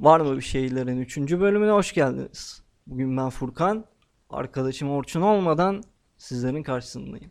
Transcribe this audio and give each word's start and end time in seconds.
Var 0.00 0.20
mı 0.20 0.36
bir 0.36 0.42
şeylerin 0.42 1.00
3. 1.00 1.18
bölümüne 1.18 1.70
hoş 1.70 1.94
geldiniz. 1.94 2.62
Bugün 2.86 3.16
ben 3.16 3.30
Furkan, 3.30 3.84
arkadaşım 4.30 4.90
Orçun 4.90 5.22
olmadan 5.22 5.82
sizlerin 6.18 6.62
karşısındayım. 6.62 7.30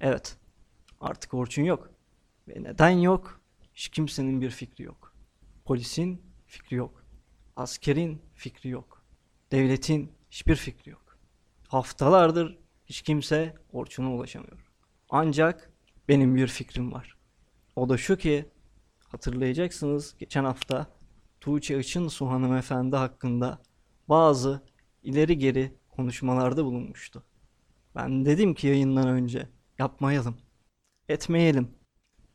Evet, 0.00 0.36
artık 1.00 1.34
Orçun 1.34 1.62
yok. 1.62 1.90
Ve 2.48 2.62
neden 2.62 2.90
yok? 2.90 3.40
Hiç 3.74 3.88
kimsenin 3.88 4.40
bir 4.40 4.50
fikri 4.50 4.84
yok. 4.84 5.14
Polisin 5.64 6.22
fikri 6.46 6.76
yok. 6.76 7.04
Askerin 7.56 8.22
fikri 8.34 8.70
yok. 8.70 9.02
Devletin 9.52 10.12
hiçbir 10.30 10.56
fikri 10.56 10.90
yok. 10.90 11.18
Haftalardır 11.68 12.58
hiç 12.86 13.02
kimse 13.02 13.54
Orçun'a 13.72 14.14
ulaşamıyor. 14.14 14.70
Ancak 15.10 15.70
benim 16.08 16.36
bir 16.36 16.46
fikrim 16.46 16.92
var. 16.92 17.16
O 17.76 17.88
da 17.88 17.96
şu 17.96 18.16
ki 18.16 18.46
hatırlayacaksınız 19.08 20.16
geçen 20.18 20.44
hafta 20.44 20.97
Tuğçe 21.48 21.78
Işınsu 21.78 22.26
hanımefendi 22.26 22.96
hakkında 22.96 23.62
bazı 24.08 24.62
ileri 25.02 25.38
geri 25.38 25.74
konuşmalarda 25.88 26.64
bulunmuştu. 26.64 27.24
Ben 27.94 28.24
dedim 28.24 28.54
ki 28.54 28.66
yayından 28.66 29.08
önce 29.08 29.48
yapmayalım, 29.78 30.36
etmeyelim. 31.08 31.68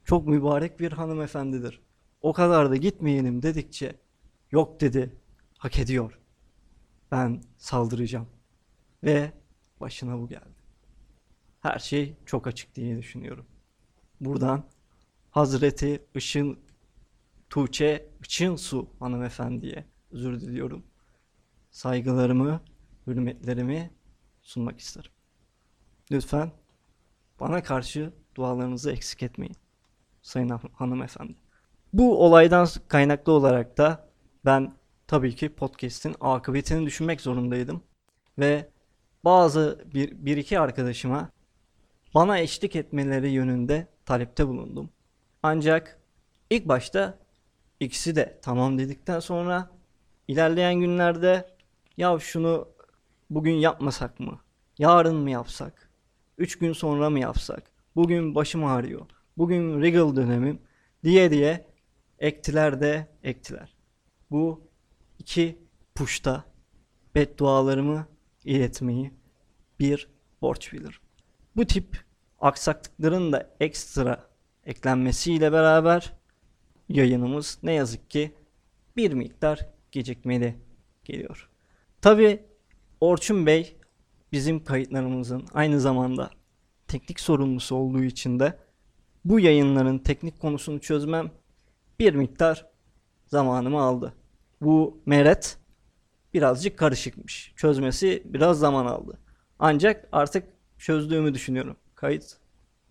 Çok 0.06 0.28
mübarek 0.28 0.80
bir 0.80 0.92
hanımefendidir. 0.92 1.82
O 2.22 2.34
kadar 2.34 2.72
da 2.72 2.76
gitmeyelim 2.76 3.42
dedikçe 3.42 3.96
yok 4.52 4.82
dedi, 4.82 5.16
hak 5.58 5.80
ediyor. 5.80 6.20
Ben 7.12 7.44
saldıracağım. 7.58 8.28
Ve 9.04 9.32
başına 9.80 10.20
bu 10.20 10.28
geldi. 10.28 10.56
Her 11.60 11.80
şey 11.80 12.18
çok 12.26 12.48
açık 12.48 12.76
diye 12.76 12.98
düşünüyorum. 12.98 13.46
Buradan 14.22 14.64
Hazreti 15.32 16.06
Işın 16.16 16.63
Tuğçe 17.54 18.10
Işınsu 18.28 18.88
hanımefendiye 19.00 19.86
özür 20.12 20.42
diliyorum. 20.42 20.84
Saygılarımı, 21.72 22.62
hürmetlerimi 23.08 23.92
sunmak 24.42 24.80
isterim. 24.80 25.12
Lütfen 26.12 26.52
bana 27.40 27.64
karşı 27.64 28.14
dualarınızı 28.36 28.92
eksik 28.92 29.24
etmeyin. 29.24 29.56
Sayın 30.22 30.50
han- 30.50 30.70
hanımefendi. 30.74 31.36
Bu 31.94 32.26
olaydan 32.26 32.68
kaynaklı 32.88 33.32
olarak 33.32 33.78
da 33.78 34.10
ben 34.46 34.76
tabii 35.08 35.36
ki 35.36 35.50
podcast'in 35.50 36.16
akıbetini 36.22 36.86
düşünmek 36.86 37.22
zorundaydım. 37.22 37.84
Ve 38.40 38.70
bazı 39.24 39.86
bir, 39.94 40.26
bir 40.26 40.38
iki 40.38 40.60
arkadaşıma 40.60 41.30
bana 42.16 42.40
eşlik 42.40 42.76
etmeleri 42.76 43.30
yönünde 43.30 43.88
talepte 44.06 44.48
bulundum. 44.48 44.90
Ancak 45.44 46.00
ilk 46.50 46.68
başta 46.68 47.23
ikisi 47.80 48.16
de 48.16 48.40
tamam 48.42 48.78
dedikten 48.78 49.20
sonra 49.20 49.70
ilerleyen 50.28 50.80
günlerde 50.80 51.48
ya 51.98 52.20
şunu 52.20 52.68
bugün 53.30 53.54
yapmasak 53.54 54.20
mı? 54.20 54.40
Yarın 54.78 55.16
mı 55.16 55.30
yapsak? 55.30 55.90
Üç 56.38 56.60
gün 56.60 56.74
sonra 56.74 57.10
mı 57.10 57.20
yapsak? 57.20 57.64
Bugün 57.96 58.36
başım 58.36 58.66
ağrıyor. 58.66 59.06
Bugün 59.38 59.82
regal 59.82 60.16
dönemim 60.16 60.60
diye 61.04 61.32
diye 61.32 61.66
ektiler 62.20 62.82
de 62.82 63.08
ektiler. 63.24 63.76
Bu 64.32 64.62
iki 65.20 65.60
puşta 65.96 66.44
beddualarımı 67.16 68.08
iletmeyi 68.44 69.14
bir 69.80 70.08
borç 70.42 70.74
bilirim. 70.74 71.00
Bu 71.56 71.66
tip 71.66 72.04
aksaklıkların 72.42 73.32
da 73.32 73.56
ekstra 73.60 74.28
eklenmesiyle 74.66 75.52
beraber 75.52 76.14
yayınımız 76.90 77.58
ne 77.64 77.74
yazık 77.74 78.10
ki 78.10 78.32
bir 78.98 79.14
miktar 79.14 79.68
gecikmeli 79.92 80.56
geliyor. 81.04 81.50
Tabi 82.02 82.44
Orçun 83.02 83.46
Bey 83.46 83.78
bizim 84.32 84.64
kayıtlarımızın 84.64 85.46
aynı 85.54 85.80
zamanda 85.80 86.30
teknik 86.88 87.20
sorumlusu 87.20 87.76
olduğu 87.76 88.04
için 88.04 88.40
de 88.40 88.60
bu 89.26 89.40
yayınların 89.40 89.98
teknik 89.98 90.40
konusunu 90.40 90.80
çözmem 90.80 91.32
bir 92.00 92.14
miktar 92.14 92.66
zamanımı 93.28 93.82
aldı. 93.82 94.14
Bu 94.62 95.02
meret 95.06 95.58
birazcık 96.34 96.80
karışıkmış. 96.80 97.54
Çözmesi 97.56 98.24
biraz 98.26 98.60
zaman 98.60 98.86
aldı. 98.86 99.20
Ancak 99.60 100.08
artık 100.12 100.48
çözdüğümü 100.78 101.34
düşünüyorum. 101.34 101.76
Kayıt 101.96 102.38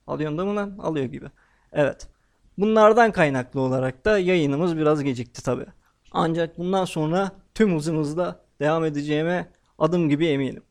alıyorsun 0.07 0.39
da 0.39 0.45
mı 0.45 0.57
lan? 0.57 0.79
Alıyor 0.79 1.07
gibi. 1.07 1.27
Evet. 1.73 2.09
Bunlardan 2.59 3.13
kaynaklı 3.13 3.61
olarak 3.61 4.05
da 4.05 4.19
yayınımız 4.19 4.77
biraz 4.77 5.03
gecikti 5.03 5.43
tabi. 5.43 5.67
Ancak 6.13 6.59
bundan 6.59 6.85
sonra 6.85 7.31
tüm 7.55 7.77
hızımızla 7.77 8.41
devam 8.61 8.85
edeceğime 8.85 9.49
adım 9.79 10.09
gibi 10.09 10.27
eminim. 10.27 10.63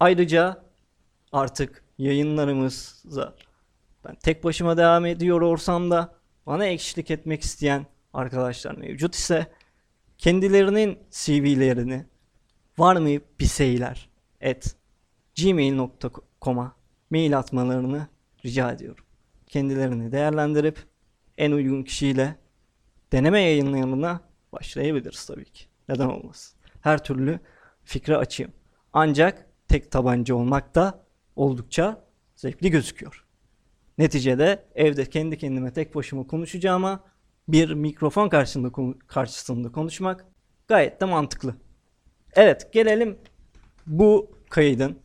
Ayrıca 0.00 0.64
artık 1.32 1.84
yayınlarımıza 1.98 3.34
ben 4.04 4.14
tek 4.14 4.44
başıma 4.44 4.76
devam 4.76 5.06
ediyor 5.06 5.40
olsam 5.40 5.90
da 5.90 6.14
bana 6.46 6.66
eşlik 6.66 7.10
etmek 7.10 7.42
isteyen 7.42 7.86
arkadaşlar 8.12 8.74
mevcut 8.74 9.14
ise 9.14 9.46
kendilerinin 10.18 10.98
CV'lerini 11.10 12.06
var 12.78 12.96
mı 12.96 13.08
bir 13.40 13.46
şeyler 13.46 14.08
et 14.40 14.76
gmail.com'a 15.42 16.76
mail 17.10 17.38
atmalarını 17.38 18.06
rica 18.44 18.72
ediyorum. 18.72 19.04
Kendilerini 19.46 20.12
değerlendirip 20.12 20.78
en 21.38 21.52
uygun 21.52 21.82
kişiyle 21.82 22.36
deneme 23.12 23.40
yayınlarına 23.40 24.20
başlayabiliriz 24.52 25.26
tabii 25.26 25.44
ki. 25.44 25.64
Neden 25.88 26.08
olmasın? 26.08 26.58
Her 26.80 27.04
türlü 27.04 27.40
fikre 27.84 28.16
açayım. 28.16 28.52
Ancak 28.92 29.46
tek 29.68 29.90
tabanca 29.90 30.34
olmak 30.34 30.74
da 30.74 31.04
oldukça 31.36 32.04
zevkli 32.36 32.70
gözüküyor. 32.70 33.24
Neticede 33.98 34.64
evde 34.74 35.04
kendi 35.04 35.38
kendime 35.38 35.72
tek 35.72 35.94
başıma 35.94 36.26
konuşacağıma 36.26 37.04
bir 37.48 37.72
mikrofon 37.72 38.28
karşısında 38.28 38.70
karşısında 39.06 39.72
konuşmak 39.72 40.26
gayet 40.68 41.00
de 41.00 41.04
mantıklı. 41.04 41.54
Evet, 42.32 42.72
gelelim 42.72 43.18
bu 43.86 44.38
kaydın 44.50 44.98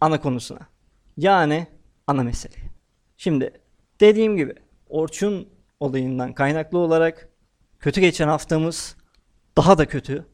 ana 0.00 0.20
konusuna. 0.20 0.68
Yani 1.16 1.66
ana 2.06 2.22
meseleye. 2.22 2.70
Şimdi 3.16 3.52
dediğim 4.00 4.36
gibi 4.36 4.54
Orçun 4.90 5.48
olayından 5.80 6.32
kaynaklı 6.32 6.78
olarak 6.78 7.28
kötü 7.80 8.00
geçen 8.00 8.28
haftamız 8.28 8.96
daha 9.56 9.78
da 9.78 9.86
kötü, 9.86 10.26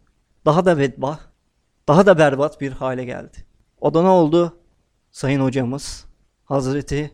daha 0.45 0.65
da 0.65 0.79
bedbah, 0.79 1.21
daha 1.89 2.07
da 2.07 2.19
berbat 2.19 2.61
bir 2.61 2.73
hale 2.73 3.05
geldi. 3.05 3.47
O 3.81 3.95
da 3.95 4.03
ne 4.03 4.09
oldu? 4.09 4.61
Sayın 5.11 5.41
hocamız 5.41 6.07
Hazreti 6.45 7.11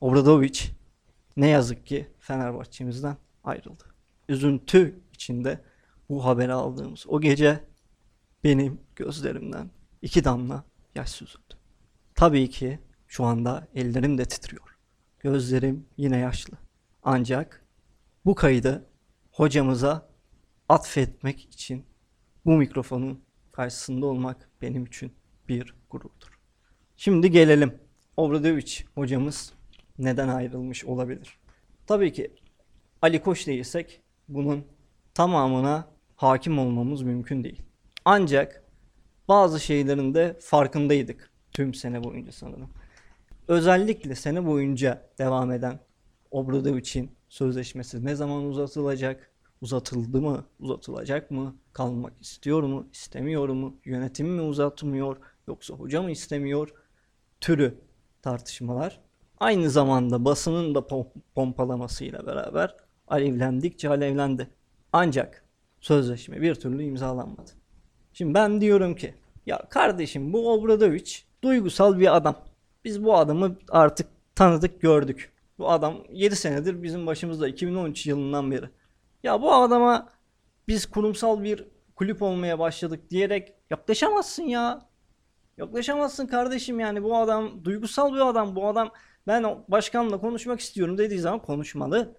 Obradoviç 0.00 0.72
ne 1.36 1.48
yazık 1.48 1.86
ki 1.86 2.06
Fenerbahçe'mizden 2.18 3.16
ayrıldı. 3.44 3.84
Üzüntü 4.28 5.00
içinde 5.12 5.60
bu 6.08 6.24
haberi 6.24 6.52
aldığımız 6.52 7.04
o 7.08 7.20
gece 7.20 7.60
benim 8.44 8.80
gözlerimden 8.96 9.70
iki 10.02 10.24
damla 10.24 10.64
yaş 10.94 11.10
süzüldü. 11.10 11.54
Tabii 12.14 12.50
ki 12.50 12.78
şu 13.06 13.24
anda 13.24 13.68
ellerim 13.74 14.18
de 14.18 14.24
titriyor. 14.24 14.76
Gözlerim 15.20 15.86
yine 15.96 16.18
yaşlı. 16.18 16.67
Ancak 17.02 17.66
bu 18.24 18.34
kaydı 18.34 18.90
hocamıza 19.30 20.08
atfetmek 20.68 21.40
için 21.40 21.86
bu 22.44 22.56
mikrofonun 22.56 23.24
karşısında 23.52 24.06
olmak 24.06 24.50
benim 24.62 24.84
için 24.84 25.12
bir 25.48 25.74
gururdur. 25.90 26.40
Şimdi 26.96 27.30
gelelim. 27.30 27.78
Obradoviç 28.16 28.84
hocamız 28.94 29.52
neden 29.98 30.28
ayrılmış 30.28 30.84
olabilir? 30.84 31.38
Tabii 31.86 32.12
ki 32.12 32.34
Ali 33.02 33.22
Koç 33.22 33.46
değilsek 33.46 34.02
bunun 34.28 34.64
tamamına 35.14 35.88
hakim 36.16 36.58
olmamız 36.58 37.02
mümkün 37.02 37.44
değil. 37.44 37.62
Ancak 38.04 38.64
bazı 39.28 39.60
şeylerin 39.60 40.14
de 40.14 40.36
farkındaydık 40.40 41.30
tüm 41.52 41.74
sene 41.74 42.04
boyunca 42.04 42.32
sanırım. 42.32 42.70
Özellikle 43.48 44.14
sene 44.14 44.46
boyunca 44.46 45.08
devam 45.18 45.52
eden 45.52 45.80
Obradoviç'in 46.30 47.10
sözleşmesi 47.28 48.04
ne 48.04 48.14
zaman 48.14 48.44
uzatılacak? 48.44 49.30
Uzatıldı 49.60 50.20
mı? 50.20 50.44
Uzatılacak 50.60 51.30
mı? 51.30 51.56
Kalmak 51.72 52.20
istiyor 52.20 52.62
mu? 52.62 52.88
İstemiyor 52.92 53.48
mu? 53.48 53.76
Yönetim 53.84 54.28
mi 54.28 54.40
uzatmıyor? 54.40 55.16
Yoksa 55.48 55.74
hoca 55.74 56.02
mı 56.02 56.10
istemiyor? 56.10 56.68
Türü 57.40 57.74
tartışmalar. 58.22 59.00
Aynı 59.40 59.70
zamanda 59.70 60.24
basının 60.24 60.74
da 60.74 60.78
pom- 60.78 61.10
pompalamasıyla 61.34 62.26
beraber 62.26 62.76
alevlendikçe 63.08 63.88
alevlendi. 63.88 64.48
Ancak 64.92 65.44
sözleşme 65.80 66.40
bir 66.40 66.54
türlü 66.54 66.84
imzalanmadı. 66.84 67.50
Şimdi 68.12 68.34
ben 68.34 68.60
diyorum 68.60 68.94
ki 68.94 69.14
ya 69.46 69.68
kardeşim 69.70 70.32
bu 70.32 70.52
Obradoviç 70.52 71.26
duygusal 71.42 71.98
bir 71.98 72.16
adam. 72.16 72.36
Biz 72.84 73.04
bu 73.04 73.16
adamı 73.16 73.56
artık 73.68 74.06
tanıdık 74.34 74.80
gördük. 74.80 75.32
Bu 75.58 75.70
adam 75.70 76.04
7 76.10 76.36
senedir 76.36 76.82
bizim 76.82 77.06
başımızda 77.06 77.48
2013 77.48 78.06
yılından 78.06 78.50
beri. 78.50 78.70
Ya 79.22 79.42
bu 79.42 79.54
adama 79.54 80.08
biz 80.68 80.86
kurumsal 80.86 81.42
bir 81.42 81.64
kulüp 81.96 82.22
olmaya 82.22 82.58
başladık 82.58 83.10
diyerek 83.10 83.54
yaklaşamazsın 83.70 84.42
ya. 84.42 84.88
Yaklaşamazsın 85.56 86.26
kardeşim 86.26 86.80
yani 86.80 87.02
bu 87.02 87.16
adam 87.16 87.64
duygusal 87.64 88.14
bir 88.14 88.28
adam. 88.28 88.56
Bu 88.56 88.68
adam 88.68 88.90
ben 89.26 89.64
başkanla 89.68 90.20
konuşmak 90.20 90.60
istiyorum 90.60 90.98
dediği 90.98 91.18
zaman 91.18 91.42
konuşmalı. 91.42 92.16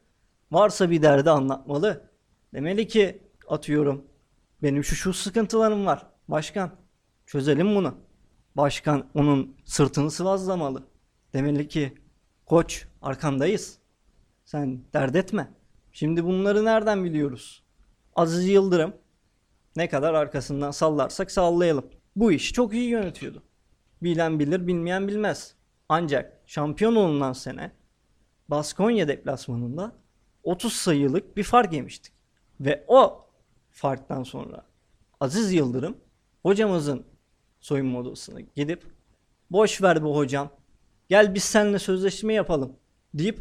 Varsa 0.51 0.89
bir 0.89 1.01
derdi 1.01 1.30
anlatmalı. 1.30 2.09
Demeli 2.53 2.88
ki 2.88 3.24
atıyorum 3.47 4.06
benim 4.63 4.83
şu 4.83 4.95
şu 4.95 5.13
sıkıntılarım 5.13 5.86
var. 5.86 6.06
Başkan 6.27 6.71
çözelim 7.25 7.75
bunu. 7.75 7.95
Başkan 8.57 9.09
onun 9.13 9.57
sırtını 9.65 10.12
sıvazlamalı. 10.12 10.83
Demeli 11.33 11.68
ki 11.68 11.94
koç 12.45 12.88
arkandayız. 13.01 13.78
Sen 14.46 14.81
dert 14.94 15.16
etme. 15.16 15.54
Şimdi 15.92 16.25
bunları 16.25 16.66
nereden 16.66 17.04
biliyoruz? 17.04 17.63
Aziz 18.16 18.48
Yıldırım 18.48 18.94
ne 19.75 19.90
kadar 19.90 20.13
arkasından 20.13 20.72
sallarsak 20.72 21.31
sallayalım. 21.31 21.86
Bu 22.16 22.31
işi 22.31 22.54
çok 22.54 22.74
iyi 22.74 22.90
yönetiyordu. 22.90 23.44
Bilen 24.01 24.40
bilir, 24.40 24.68
bilmeyen 24.68 25.07
bilmez. 25.07 25.56
Ancak 25.90 26.42
şampiyon 26.46 26.96
olunan 26.96 27.34
sene 27.34 27.72
Baskonya 28.48 29.07
deplasmanında 29.07 29.96
30 30.44 30.74
sayılık 30.74 31.38
bir 31.38 31.44
fark 31.44 31.74
yemiştik. 31.74 32.13
Ve 32.60 32.86
o 32.88 33.25
farktan 33.72 34.24
sonra 34.24 34.66
Aziz 35.19 35.54
Yıldırım 35.54 35.98
hocamızın 36.44 37.06
soyunma 37.60 38.00
odasına 38.00 38.40
gidip 38.40 38.86
boş 39.51 39.81
ver 39.81 40.04
bu 40.04 40.18
hocam 40.18 40.50
gel 41.10 41.36
biz 41.36 41.44
seninle 41.44 41.80
sözleşme 41.80 42.34
yapalım 42.34 42.75
deyip 43.14 43.40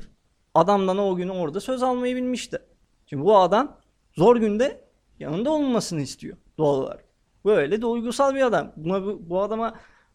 adamdan 0.54 0.98
o 0.98 1.16
günü 1.16 1.30
orada 1.30 1.60
söz 1.60 1.82
almayı 1.82 2.16
bilmişti. 2.16 2.58
Şimdi 3.06 3.24
bu 3.24 3.38
adam 3.38 3.80
zor 4.12 4.36
günde 4.36 4.84
yanında 5.18 5.50
olmasını 5.50 6.00
istiyor 6.00 6.36
doğal 6.58 6.78
olarak. 6.78 7.04
Böyle 7.44 7.82
duygusal 7.82 8.34
bir 8.34 8.42
adam. 8.42 8.72
Buna, 8.76 9.06
bu, 9.06 9.30
bu 9.30 9.42
adama 9.42 9.74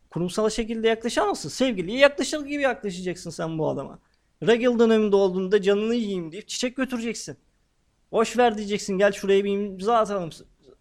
kurumsal 0.09 0.49
şekilde 0.49 0.87
yaklaşamazsın. 0.87 1.49
Sevgiliye 1.49 1.99
yaklaşır 1.99 2.45
gibi 2.45 2.61
yaklaşacaksın 2.61 3.29
sen 3.29 3.59
bu 3.59 3.69
adama. 3.69 3.99
Regil 4.47 4.79
döneminde 4.79 5.15
olduğunda 5.15 5.61
canını 5.61 5.95
yiyeyim 5.95 6.31
deyip 6.31 6.47
çiçek 6.47 6.75
götüreceksin. 6.75 7.37
Boş 8.11 8.37
ver 8.37 8.57
diyeceksin 8.57 8.97
gel 8.97 9.11
şuraya 9.11 9.43
bir 9.43 9.51
imza 9.51 9.97
atalım. 9.97 10.29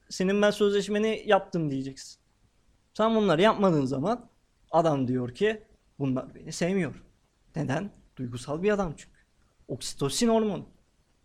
Senin 0.09 0.43
ben 0.43 0.51
sözleşmeni 0.51 1.23
yaptım 1.27 1.71
diyeceksin. 1.71 2.21
Sen 2.95 3.15
bunları 3.15 3.43
yapmadığın 3.43 3.85
zaman 3.85 4.29
adam 4.71 5.09
diyor 5.09 5.35
ki 5.35 5.63
bunlar 5.99 6.35
beni 6.35 6.53
sevmiyor. 6.53 7.03
Neden? 7.57 7.91
Duygusal 8.23 8.63
bir 8.63 8.71
adam 8.71 8.95
çünkü. 8.97 9.13
Oksitosin 9.69 10.29
hormonu. 10.29 10.65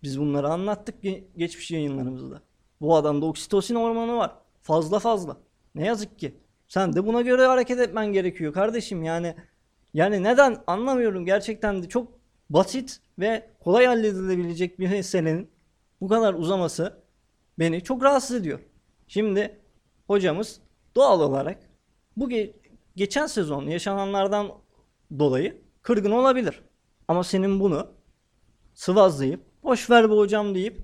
Biz 0.03 0.19
bunları 0.19 0.47
anlattık 0.47 0.95
geçmiş 1.37 1.71
yayınlarımızda. 1.71 2.41
Bu 2.81 2.95
adamda 2.95 3.25
oksitosin 3.25 3.75
hormonu 3.75 4.17
var. 4.17 4.35
Fazla 4.61 4.99
fazla. 4.99 5.37
Ne 5.75 5.85
yazık 5.85 6.19
ki. 6.19 6.35
Sen 6.67 6.93
de 6.93 7.05
buna 7.05 7.21
göre 7.21 7.45
hareket 7.45 7.79
etmen 7.79 8.13
gerekiyor 8.13 8.53
kardeşim. 8.53 9.03
Yani 9.03 9.35
yani 9.93 10.23
neden 10.23 10.63
anlamıyorum 10.67 11.25
gerçekten 11.25 11.83
de 11.83 11.89
çok 11.89 12.19
basit 12.49 12.99
ve 13.19 13.49
kolay 13.59 13.85
halledilebilecek 13.85 14.79
bir 14.79 14.89
meselenin 14.89 15.49
bu 16.01 16.07
kadar 16.07 16.33
uzaması 16.33 17.03
beni 17.59 17.83
çok 17.83 18.03
rahatsız 18.03 18.35
ediyor. 18.35 18.59
Şimdi 19.07 19.59
hocamız 20.07 20.61
doğal 20.95 21.21
olarak 21.21 21.59
bu 22.17 22.31
ge- 22.31 22.53
geçen 22.95 23.27
sezon 23.27 23.67
yaşananlardan 23.67 24.51
dolayı 25.19 25.61
kırgın 25.81 26.11
olabilir. 26.11 26.66
Ama 27.07 27.23
senin 27.23 27.59
bunu 27.59 27.91
sıvazlayıp 28.73 29.41
boş 29.63 29.89
ver 29.89 30.09
bu 30.09 30.17
hocam 30.17 30.55
deyip 30.55 30.81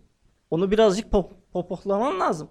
onu 0.52 0.72
birazcık 0.72 1.12
pop 1.12 1.52
popohlaman 1.54 2.20
lazım. 2.20 2.50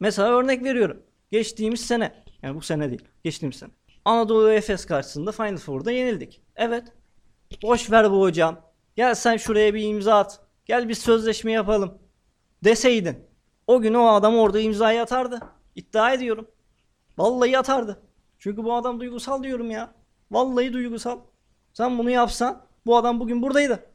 Mesela 0.00 0.28
örnek 0.28 0.64
veriyorum. 0.64 1.02
Geçtiğimiz 1.30 1.80
sene 1.80 2.24
yani 2.42 2.56
bu 2.56 2.60
sene 2.60 2.88
değil 2.90 3.04
geçtiğimiz 3.24 3.56
sene. 3.56 3.70
Anadolu 4.04 4.50
Efes 4.50 4.86
karşısında 4.86 5.32
Final 5.32 5.56
Four'da 5.56 5.92
yenildik. 5.92 6.42
Evet. 6.56 6.92
Boş 7.62 7.90
ver 7.90 8.10
bu 8.10 8.20
hocam. 8.20 8.60
Gel 8.96 9.14
sen 9.14 9.36
şuraya 9.36 9.74
bir 9.74 9.82
imza 9.82 10.18
at. 10.18 10.40
Gel 10.64 10.88
bir 10.88 10.94
sözleşme 10.94 11.52
yapalım. 11.52 11.98
Deseydin. 12.64 13.18
O 13.66 13.80
gün 13.80 13.94
o 13.94 14.06
adam 14.06 14.36
orada 14.36 14.60
imzayı 14.60 15.02
atardı. 15.02 15.40
İddia 15.74 16.12
ediyorum. 16.12 16.48
Vallahi 17.18 17.58
atardı. 17.58 18.02
Çünkü 18.38 18.64
bu 18.64 18.74
adam 18.74 19.00
duygusal 19.00 19.42
diyorum 19.42 19.70
ya. 19.70 19.94
Vallahi 20.30 20.72
duygusal. 20.72 21.18
Sen 21.72 21.98
bunu 21.98 22.10
yapsan 22.10 22.66
bu 22.88 22.96
adam 22.96 23.20
bugün 23.20 23.42
buradaydı. 23.42 23.86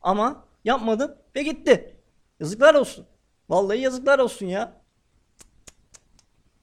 Ama 0.00 0.44
yapmadın 0.64 1.16
ve 1.36 1.42
gitti. 1.42 1.96
Yazıklar 2.40 2.74
olsun. 2.74 3.06
Vallahi 3.48 3.80
yazıklar 3.80 4.18
olsun 4.18 4.46
ya. 4.46 4.82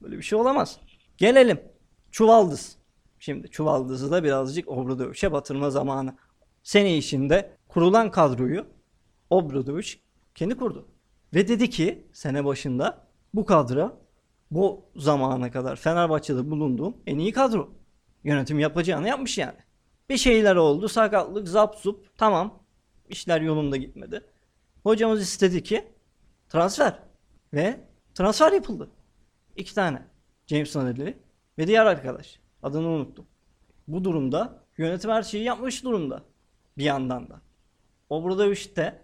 Böyle 0.02 0.18
bir 0.18 0.22
şey 0.22 0.38
olamaz. 0.38 0.80
Gelelim. 1.16 1.60
Çuvaldız. 2.10 2.76
Şimdi 3.18 3.50
Çuvaldız'ı 3.50 4.10
da 4.10 4.24
birazcık 4.24 4.68
Obradoviç'e 4.68 5.32
batırma 5.32 5.70
zamanı. 5.70 6.14
Sene 6.62 6.96
içinde 6.96 7.56
kurulan 7.68 8.10
kadroyu 8.10 8.66
Obradoviç 9.30 10.00
kendi 10.34 10.56
kurdu. 10.56 10.88
Ve 11.34 11.48
dedi 11.48 11.70
ki 11.70 12.06
sene 12.12 12.44
başında 12.44 13.06
bu 13.34 13.44
kadro 13.44 13.96
bu 14.50 14.84
zamana 14.96 15.50
kadar 15.50 15.76
Fenerbahçe'de 15.76 16.50
bulunduğum 16.50 16.96
en 17.06 17.18
iyi 17.18 17.32
kadro. 17.32 17.70
Yönetim 18.24 18.58
yapacağını 18.58 19.08
yapmış 19.08 19.38
yani. 19.38 19.58
Bir 20.10 20.16
şeyler 20.16 20.56
oldu. 20.56 20.88
Sakatlık, 20.88 21.48
zap 21.48 21.74
zup. 21.74 22.18
Tamam. 22.18 22.64
İşler 23.08 23.40
yolunda 23.40 23.76
gitmedi. 23.76 24.24
Hocamız 24.82 25.22
istedi 25.22 25.62
ki 25.62 25.84
transfer. 26.48 26.98
Ve 27.54 27.80
transfer 28.14 28.52
yapıldı. 28.52 28.90
İki 29.56 29.74
tane. 29.74 30.02
James 30.46 30.76
Nunner'li 30.76 31.18
ve 31.58 31.66
diğer 31.66 31.86
arkadaş. 31.86 32.40
Adını 32.62 32.88
unuttum. 32.88 33.26
Bu 33.88 34.04
durumda 34.04 34.64
yönetim 34.78 35.10
her 35.10 35.22
şeyi 35.22 35.44
yapmış 35.44 35.84
durumda. 35.84 36.22
Bir 36.78 36.84
yandan 36.84 37.28
da. 37.30 37.40
O 38.08 38.24
burada 38.24 38.52
işte 38.52 39.02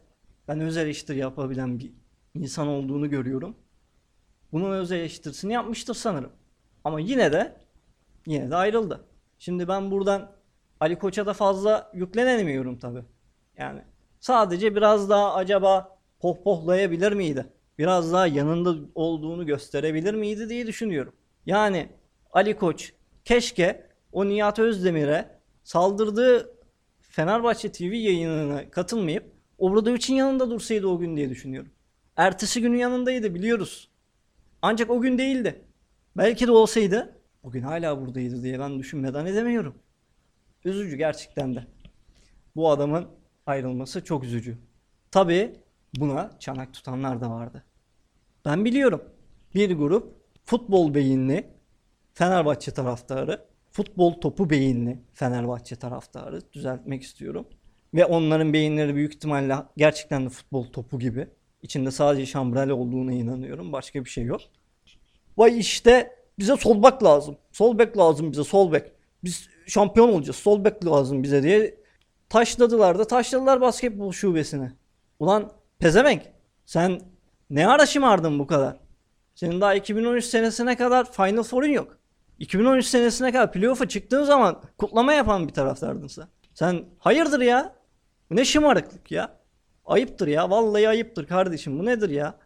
ben 0.49 0.61
özel 0.61 0.85
eleştiri 0.85 1.19
yapabilen 1.19 1.79
bir 1.79 1.93
insan 2.35 2.69
olduğunu 2.69 3.11
görüyorum. 3.11 3.57
Bunun 4.53 4.71
öz 4.71 4.93
eleştirisini 4.93 5.53
yapmıştır 5.53 5.95
sanırım. 5.95 6.33
Ama 6.85 7.01
yine 7.01 7.33
de 7.33 7.57
yine 8.27 8.51
de 8.51 8.57
ayrıldı. 8.57 9.05
Şimdi 9.39 9.69
ben 9.69 9.91
buradan 9.91 10.36
Ali 10.81 10.99
Koç'a 10.99 11.27
da 11.27 11.33
fazla 11.33 11.91
yüklenemiyorum 11.95 12.79
tabi. 12.79 13.03
Yani 13.59 13.81
sadece 14.21 14.77
biraz 14.77 15.11
daha 15.11 15.35
acaba 15.35 15.99
pohpohlayabilir 16.21 17.13
miydi? 17.13 17.47
Biraz 17.79 18.13
daha 18.13 18.27
yanında 18.27 18.75
olduğunu 18.95 19.47
gösterebilir 19.47 20.15
miydi 20.15 20.49
diye 20.49 20.67
düşünüyorum. 20.67 21.13
Yani 21.47 21.89
Ali 22.33 22.57
Koç 22.57 22.93
keşke 23.25 23.87
o 24.13 24.29
Nihat 24.29 24.59
Özdemir'e 24.59 25.41
saldırdığı 25.65 26.57
Fenerbahçe 27.01 27.73
TV 27.73 27.83
yayınına 27.83 28.71
katılmayıp 28.71 29.33
Obradoviç'in 29.59 30.15
yanında 30.15 30.51
dursaydı 30.51 30.87
o 30.87 30.99
gün 30.99 31.17
diye 31.17 31.31
düşünüyorum. 31.31 31.71
Ertesi 32.17 32.61
günün 32.61 32.79
yanındaydı 32.79 33.35
biliyoruz. 33.35 33.91
Ancak 34.63 34.91
o 34.91 35.01
gün 35.01 35.19
değildi. 35.19 35.65
Belki 36.17 36.47
de 36.47 36.53
olsaydı 36.53 37.21
o 37.43 37.51
gün 37.51 37.63
hala 37.63 38.01
buradaydı 38.01 38.43
diye 38.43 38.59
ben 38.61 38.79
düşünmeden 38.79 39.27
edemiyorum. 39.27 39.75
Üzücü 40.65 40.97
gerçekten 40.97 41.55
de. 41.55 41.67
Bu 42.57 42.71
adamın 42.71 43.09
ayrılması 43.47 44.05
çok 44.05 44.25
üzücü. 44.25 44.59
Tabi 45.11 45.57
buna 45.97 46.31
çanak 46.39 46.75
tutanlar 46.75 47.21
da 47.21 47.31
vardı. 47.31 47.65
Ben 48.45 48.65
biliyorum. 48.65 49.03
Bir 49.55 49.71
grup 49.77 50.15
futbol 50.45 50.95
beyinli 50.95 51.57
Fenerbahçe 52.15 52.71
taraftarı, 52.71 53.47
futbol 53.71 54.13
topu 54.13 54.51
beyinli 54.51 54.99
Fenerbahçe 55.15 55.77
taraftarı 55.77 56.53
düzeltmek 56.53 57.03
istiyorum. 57.03 57.47
Ve 57.95 58.05
onların 58.05 58.53
beyinleri 58.53 58.95
büyük 58.95 59.15
ihtimalle 59.15 59.57
gerçekten 59.77 60.25
de 60.25 60.29
futbol 60.29 60.65
topu 60.65 60.99
gibi. 60.99 61.29
İçinde 61.63 61.91
sadece 61.91 62.27
şambrel 62.27 62.71
olduğuna 62.71 63.13
inanıyorum. 63.13 63.73
Başka 63.73 64.05
bir 64.05 64.11
şey 64.11 64.25
yok. 64.25 64.41
Vay 65.37 65.59
işte 65.59 66.17
bize 66.39 66.57
sol 66.57 66.83
bek 66.83 67.03
lazım. 67.03 67.37
Sol 67.53 67.79
bek 67.79 67.99
lazım 67.99 68.33
bize 68.33 68.45
sol 68.45 68.73
bek. 68.73 68.93
Biz 69.25 69.49
şampiyon 69.67 70.09
olacağız. 70.09 70.37
Sol 70.37 70.65
bek 70.65 70.87
lazım 70.87 71.23
bize 71.23 71.43
diye 71.43 71.75
taşladılar 72.29 72.99
da 72.99 73.05
taşladılar 73.05 73.61
basketbol 73.61 74.13
şubesine. 74.13 74.73
Ulan 75.19 75.53
pezevenk 75.79 76.23
sen 76.67 77.01
ne 77.51 77.69
ara 77.69 77.87
şımardın 77.87 78.39
bu 78.39 78.47
kadar? 78.47 78.77
Senin 79.35 79.61
daha 79.61 79.75
2013 79.75 80.25
senesine 80.25 80.77
kadar 80.77 81.13
Final 81.13 81.43
Four'un 81.43 81.69
yok. 81.69 81.99
2013 82.39 82.87
senesine 82.87 83.33
kadar 83.33 83.53
playoff'a 83.53 83.89
çıktığın 83.89 84.25
zaman 84.25 84.63
kutlama 84.79 85.13
yapan 85.13 85.49
bir 85.49 85.53
taraftardın 85.53 86.07
sen. 86.07 86.27
Sen 86.55 86.85
hayırdır 86.99 87.41
ya? 87.41 87.75
Bu 88.31 88.37
ne 88.37 88.45
şımarıklık 88.45 89.11
ya? 89.11 89.39
Ayıptır 89.85 90.27
ya. 90.27 90.51
Vallahi 90.51 90.89
ayıptır 90.89 91.27
kardeşim. 91.27 91.79
Bu 91.79 91.85
nedir 91.85 92.11
ya? 92.11 92.39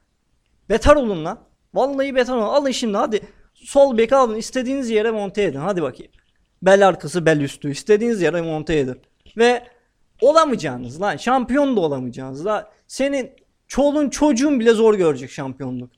Beter 0.69 0.97
olun 0.97 1.25
lan. 1.25 1.39
Vallahi 1.75 2.15
beter 2.15 2.35
olun. 2.35 2.43
Alın 2.43 2.71
şimdi 2.71 2.97
hadi. 2.97 3.21
Sol 3.55 3.99
bek 3.99 4.12
alın. 4.12 4.37
istediğiniz 4.37 4.91
yere 4.91 5.11
monte 5.11 5.43
edin. 5.43 5.59
Hadi 5.59 5.83
bakayım. 5.83 6.12
Bel 6.62 6.88
arkası 6.88 7.26
bel 7.26 7.40
üstü. 7.40 7.71
istediğiniz 7.71 8.23
yere 8.23 8.43
monte 8.43 8.79
edin. 8.79 9.00
Ve 9.37 9.67
olamayacaksınız 10.21 11.00
lan. 11.00 11.17
Şampiyon 11.17 11.76
da 11.76 11.81
olamayacaksınız 11.81 12.47
lan. 12.47 12.69
Senin 12.87 13.31
çoluğun 13.67 14.11
çocuğun 14.11 14.61
bile 14.61 14.73
zor 14.73 14.95
görecek 14.95 15.31
şampiyonluk. 15.31 15.90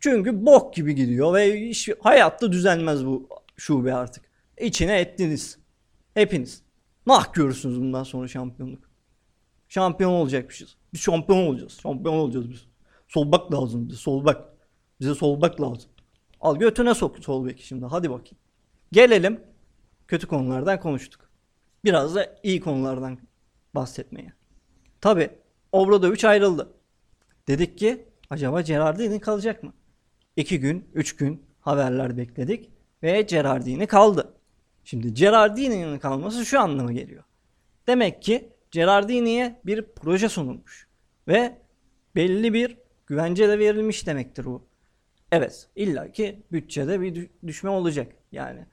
Çünkü 0.00 0.46
bok 0.46 0.74
gibi 0.74 0.94
gidiyor 0.94 1.34
ve 1.34 1.60
iş, 1.60 1.88
hayatta 2.00 2.52
düzelmez 2.52 3.06
bu 3.06 3.28
şube 3.56 3.94
artık. 3.94 4.24
İçine 4.60 5.00
ettiniz. 5.00 5.58
Hepiniz. 6.14 6.62
Nah 7.06 7.32
görürsünüz 7.32 7.80
bundan 7.80 8.04
sonra 8.04 8.28
şampiyonluk. 8.28 8.90
Şampiyon 9.68 10.12
olacakmışız. 10.12 10.76
Biz 10.92 11.00
şampiyon 11.00 11.46
olacağız. 11.46 11.78
Şampiyon 11.82 12.14
olacağız 12.14 12.50
biz. 12.50 12.66
Sol 13.08 13.32
bak 13.32 13.52
lazım 13.52 13.88
bize 13.88 13.98
sol 13.98 14.24
bak. 14.24 14.44
Bize 15.00 15.14
sol 15.14 15.40
bak 15.40 15.60
lazım. 15.60 15.90
Al 16.40 16.56
götüne 16.56 16.94
sok 16.94 17.18
sol 17.18 17.46
beki 17.46 17.66
şimdi 17.66 17.86
hadi 17.86 18.10
bakayım. 18.10 18.38
Gelelim 18.92 19.40
kötü 20.12 20.26
konulardan 20.26 20.80
konuştuk. 20.80 21.30
Biraz 21.84 22.14
da 22.14 22.36
iyi 22.42 22.60
konulardan 22.60 23.18
bahsetmeye. 23.74 24.32
Tabi 25.00 25.30
Obradoviç 25.72 26.24
ayrıldı. 26.24 26.72
Dedik 27.48 27.78
ki 27.78 28.04
acaba 28.30 28.60
Gerardini 28.60 29.20
kalacak 29.20 29.62
mı? 29.62 29.72
İki 30.36 30.60
gün, 30.60 30.88
üç 30.94 31.16
gün 31.16 31.42
haberler 31.60 32.16
bekledik 32.16 32.70
ve 33.02 33.22
Gerardini 33.22 33.86
kaldı. 33.86 34.34
Şimdi 34.84 35.14
Gerardini'nin 35.14 35.98
kalması 35.98 36.46
şu 36.46 36.60
anlama 36.60 36.92
geliyor. 36.92 37.24
Demek 37.86 38.22
ki 38.22 38.52
Gerardini'ye 38.70 39.60
bir 39.66 39.84
proje 39.96 40.28
sunulmuş 40.28 40.88
ve 41.28 41.58
belli 42.14 42.52
bir 42.52 42.76
güvence 43.06 43.48
de 43.48 43.58
verilmiş 43.58 44.06
demektir 44.06 44.44
bu. 44.44 44.66
Evet, 45.30 45.68
illaki 45.76 46.42
bütçede 46.52 47.00
bir 47.00 47.30
düşme 47.46 47.70
olacak. 47.70 48.12
Yani 48.32 48.66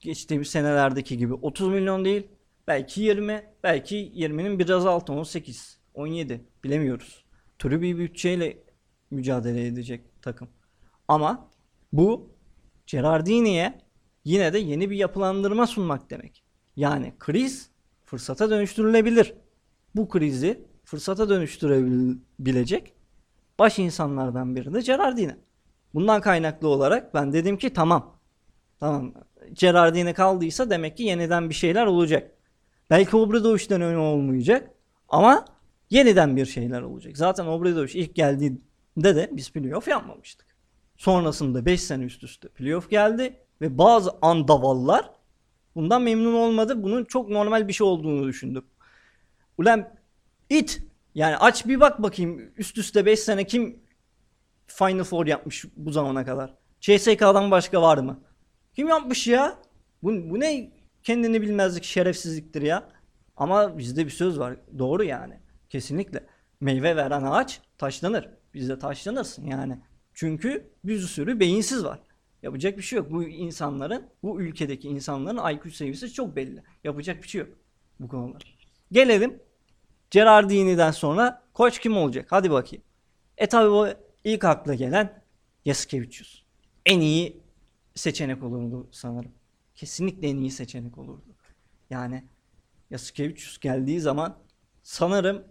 geçtiğimiz 0.00 0.48
senelerdeki 0.48 1.18
gibi 1.18 1.34
30 1.34 1.68
milyon 1.68 2.04
değil, 2.04 2.28
belki 2.66 3.00
20, 3.00 3.44
belki 3.62 3.96
20'nin 3.96 4.58
biraz 4.58 4.86
altı 4.86 5.12
18, 5.12 5.78
17 5.94 6.44
bilemiyoruz. 6.64 7.24
Türü 7.58 7.82
bir 7.82 7.98
bütçeyle 7.98 8.64
mücadele 9.10 9.66
edecek 9.66 10.22
takım. 10.22 10.48
Ama 11.08 11.50
bu 11.92 12.30
Gerardini'ye 12.86 13.80
yine 14.24 14.52
de 14.52 14.58
yeni 14.58 14.90
bir 14.90 14.96
yapılandırma 14.96 15.66
sunmak 15.66 16.10
demek. 16.10 16.44
Yani 16.76 17.14
kriz 17.18 17.70
fırsata 18.04 18.50
dönüştürülebilir. 18.50 19.34
Bu 19.94 20.08
krizi 20.08 20.66
fırsata 20.84 21.28
dönüştürebilecek 21.28 22.94
baş 23.58 23.78
insanlardan 23.78 24.56
biri 24.56 24.74
de 24.74 24.80
Gerardini. 24.80 25.36
Bundan 25.94 26.20
kaynaklı 26.20 26.68
olarak 26.68 27.14
ben 27.14 27.32
dedim 27.32 27.58
ki 27.58 27.72
tamam. 27.72 28.20
Tamam. 28.80 29.14
Gerardini 29.52 30.14
kaldıysa 30.14 30.70
demek 30.70 30.96
ki 30.96 31.02
yeniden 31.02 31.48
bir 31.50 31.54
şeyler 31.54 31.86
olacak. 31.86 32.30
Belki 32.90 33.16
Obradoviç'ten 33.16 33.80
öyle 33.80 33.98
olmayacak 33.98 34.70
ama 35.08 35.44
yeniden 35.90 36.36
bir 36.36 36.46
şeyler 36.46 36.82
olacak. 36.82 37.16
Zaten 37.16 37.46
Obradoviç 37.46 37.94
ilk 37.94 38.14
geldiğinde 38.14 39.16
de 39.16 39.30
biz 39.32 39.50
playoff 39.50 39.88
yapmamıştık. 39.88 40.46
Sonrasında 40.96 41.66
5 41.66 41.82
sene 41.82 42.04
üst 42.04 42.24
üste 42.24 42.48
playoff 42.48 42.90
geldi 42.90 43.36
ve 43.60 43.78
bazı 43.78 44.10
andavallar 44.22 45.10
bundan 45.74 46.02
memnun 46.02 46.34
olmadı. 46.34 46.82
Bunun 46.82 47.04
çok 47.04 47.28
normal 47.28 47.68
bir 47.68 47.72
şey 47.72 47.86
olduğunu 47.86 48.26
düşündüm. 48.28 48.64
Ulan 49.58 49.88
it 50.50 50.82
yani 51.14 51.36
aç 51.36 51.66
bir 51.66 51.80
bak 51.80 52.02
bakayım 52.02 52.52
üst 52.56 52.78
üste 52.78 53.06
5 53.06 53.20
sene 53.20 53.44
kim 53.44 53.82
Final 54.66 55.04
Four 55.04 55.26
yapmış 55.26 55.64
bu 55.76 55.90
zamana 55.90 56.24
kadar. 56.24 56.54
CSK'dan 56.80 57.50
başka 57.50 57.82
var 57.82 57.98
mı? 57.98 58.20
Kim 58.76 58.88
yapmış 58.88 59.26
ya? 59.26 59.58
Bu, 60.02 60.30
bu 60.30 60.40
ne 60.40 60.70
kendini 61.02 61.42
bilmezlik, 61.42 61.84
şerefsizliktir 61.84 62.62
ya. 62.62 62.88
Ama 63.36 63.78
bizde 63.78 64.04
bir 64.04 64.10
söz 64.10 64.38
var. 64.38 64.56
Doğru 64.78 65.04
yani. 65.04 65.40
Kesinlikle. 65.68 66.26
Meyve 66.60 66.96
veren 66.96 67.22
ağaç 67.22 67.60
taşlanır. 67.78 68.28
Bizde 68.54 68.78
taşlanırsın 68.78 69.46
yani. 69.46 69.78
Çünkü 70.14 70.70
bir 70.84 70.98
sürü 70.98 71.40
beyinsiz 71.40 71.84
var. 71.84 72.00
Yapacak 72.42 72.78
bir 72.78 72.82
şey 72.82 72.96
yok. 72.96 73.10
Bu 73.10 73.24
insanların, 73.24 74.06
bu 74.22 74.40
ülkedeki 74.40 74.88
insanların 74.88 75.54
IQ 75.54 75.70
seviyesi 75.70 76.12
çok 76.12 76.36
belli. 76.36 76.62
Yapacak 76.84 77.22
bir 77.22 77.28
şey 77.28 77.40
yok 77.40 77.50
bu 78.00 78.08
konuda. 78.08 78.38
Gelelim 78.92 79.42
Gerardini'den 80.10 80.90
sonra 80.90 81.42
koç 81.54 81.78
kim 81.78 81.96
olacak? 81.96 82.26
Hadi 82.30 82.50
bakayım. 82.50 82.84
E 83.38 83.46
tabi 83.46 83.70
bu 83.70 83.86
ilk 84.24 84.44
akla 84.44 84.74
gelen 84.74 85.22
Yasikevicius. 85.64 86.42
En 86.86 87.00
iyi 87.00 87.45
seçenek 87.96 88.42
olurdu 88.42 88.88
sanırım. 88.92 89.32
Kesinlikle 89.74 90.28
en 90.28 90.36
iyi 90.36 90.50
seçenek 90.50 90.98
olurdu. 90.98 91.34
Yani 91.90 92.24
Yasikevicius 92.90 93.58
geldiği 93.58 94.00
zaman 94.00 94.38
sanırım 94.82 95.44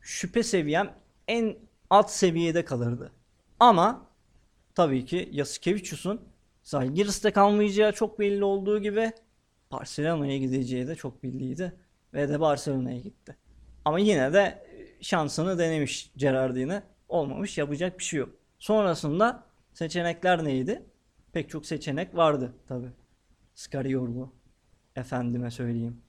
şüphe 0.00 0.42
seviyem 0.42 0.94
en 1.28 1.56
alt 1.90 2.10
seviyede 2.10 2.64
kalırdı. 2.64 3.12
Ama 3.60 4.06
tabii 4.74 5.04
ki 5.04 5.28
Yasikevicius'un 5.32 6.20
Zalgiris'te 6.62 7.30
kalmayacağı 7.30 7.92
çok 7.92 8.18
belli 8.18 8.44
olduğu 8.44 8.78
gibi 8.82 9.12
Barcelona'ya 9.72 10.36
gideceği 10.38 10.86
de 10.86 10.94
çok 10.94 11.22
belliydi. 11.22 11.76
Ve 12.14 12.28
de 12.28 12.40
Barcelona'ya 12.40 12.98
gitti. 12.98 13.36
Ama 13.84 13.98
yine 13.98 14.32
de 14.32 14.66
şansını 15.00 15.58
denemiş 15.58 16.12
Gerardini. 16.16 16.82
Olmamış 17.08 17.58
yapacak 17.58 17.98
bir 17.98 18.04
şey 18.04 18.20
yok. 18.20 18.28
Sonrasında 18.58 19.44
seçenekler 19.72 20.44
neydi? 20.44 20.82
Pek 21.36 21.50
çok 21.50 21.66
seçenek 21.66 22.16
vardı 22.16 22.54
tabi. 22.68 22.86
Scariolo. 23.54 24.32
Efendime 24.96 25.50
söyleyeyim. 25.50 26.00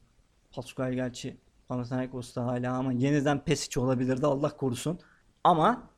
Pascal 0.52 0.94
gerçi 0.94 1.38
Panathinaikos'ta 1.68 2.46
hala 2.46 2.74
ama 2.74 2.94
yeniden 2.94 3.44
Pesic 3.44 3.80
olabilirdi 3.80 4.26
Allah 4.26 4.58
korusun. 4.58 5.00
Ama 5.44 5.90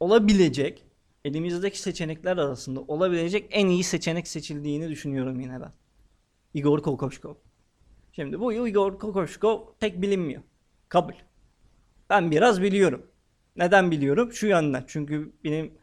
olabilecek 0.00 0.84
elimizdeki 1.24 1.80
seçenekler 1.80 2.36
arasında 2.36 2.80
olabilecek 2.80 3.48
en 3.50 3.66
iyi 3.66 3.84
seçenek 3.84 4.28
seçildiğini 4.28 4.88
düşünüyorum 4.88 5.40
yine 5.40 5.60
ben. 5.60 5.72
Igor 6.54 6.82
Kokoşkov. 6.82 7.34
Şimdi 8.12 8.40
bu 8.40 8.68
Igor 8.68 8.98
Kokoşkov 8.98 9.60
pek 9.80 10.02
bilinmiyor. 10.02 10.42
Kabul. 10.88 11.14
Ben 12.10 12.30
biraz 12.30 12.62
biliyorum. 12.62 13.06
Neden 13.56 13.90
biliyorum? 13.90 14.32
Şu 14.32 14.46
yönden. 14.46 14.84
Çünkü 14.86 15.32
benim 15.44 15.78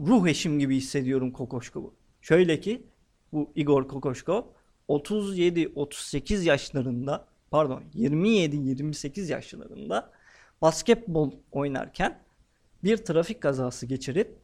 ruh 0.00 0.26
eşim 0.26 0.58
gibi 0.58 0.76
hissediyorum 0.76 1.32
Kokoşkov'u. 1.32 2.01
Şöyle 2.22 2.60
ki 2.60 2.82
bu 3.32 3.52
Igor 3.54 3.88
Kokoşkov 3.88 4.42
37-38 4.88 6.44
yaşlarında 6.44 7.26
pardon 7.50 7.82
27-28 7.94 9.32
yaşlarında 9.32 10.10
basketbol 10.62 11.30
oynarken 11.52 12.18
bir 12.84 12.96
trafik 12.96 13.40
kazası 13.40 13.86
geçirip 13.86 14.38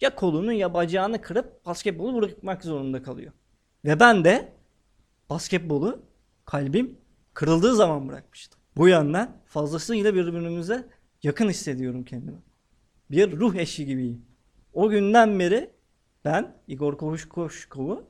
ya 0.00 0.14
kolunu 0.14 0.52
ya 0.52 0.74
bacağını 0.74 1.22
kırıp 1.22 1.66
basketbolu 1.66 2.22
bırakmak 2.22 2.64
zorunda 2.64 3.02
kalıyor. 3.02 3.32
Ve 3.84 4.00
ben 4.00 4.24
de 4.24 4.52
basketbolu 5.30 6.02
kalbim 6.44 6.98
kırıldığı 7.34 7.76
zaman 7.76 8.08
bırakmıştım. 8.08 8.60
Bu 8.76 8.88
yönden 8.88 9.36
fazlasıyla 9.46 10.14
birbirimize 10.14 10.86
yakın 11.22 11.48
hissediyorum 11.48 12.04
kendimi. 12.04 12.38
Bir 13.10 13.32
ruh 13.32 13.54
eşi 13.54 13.86
gibiyim. 13.86 14.22
O 14.72 14.88
günden 14.88 15.38
beri 15.38 15.70
ben 16.24 16.56
Igor 16.68 16.98
Koşkov'u 17.28 18.04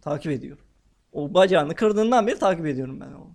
takip 0.00 0.32
ediyorum. 0.32 0.64
O 1.12 1.34
bacağını 1.34 1.74
kırdığından 1.74 2.26
beri 2.26 2.38
takip 2.38 2.66
ediyorum 2.66 3.00
ben 3.00 3.12
onu. 3.12 3.34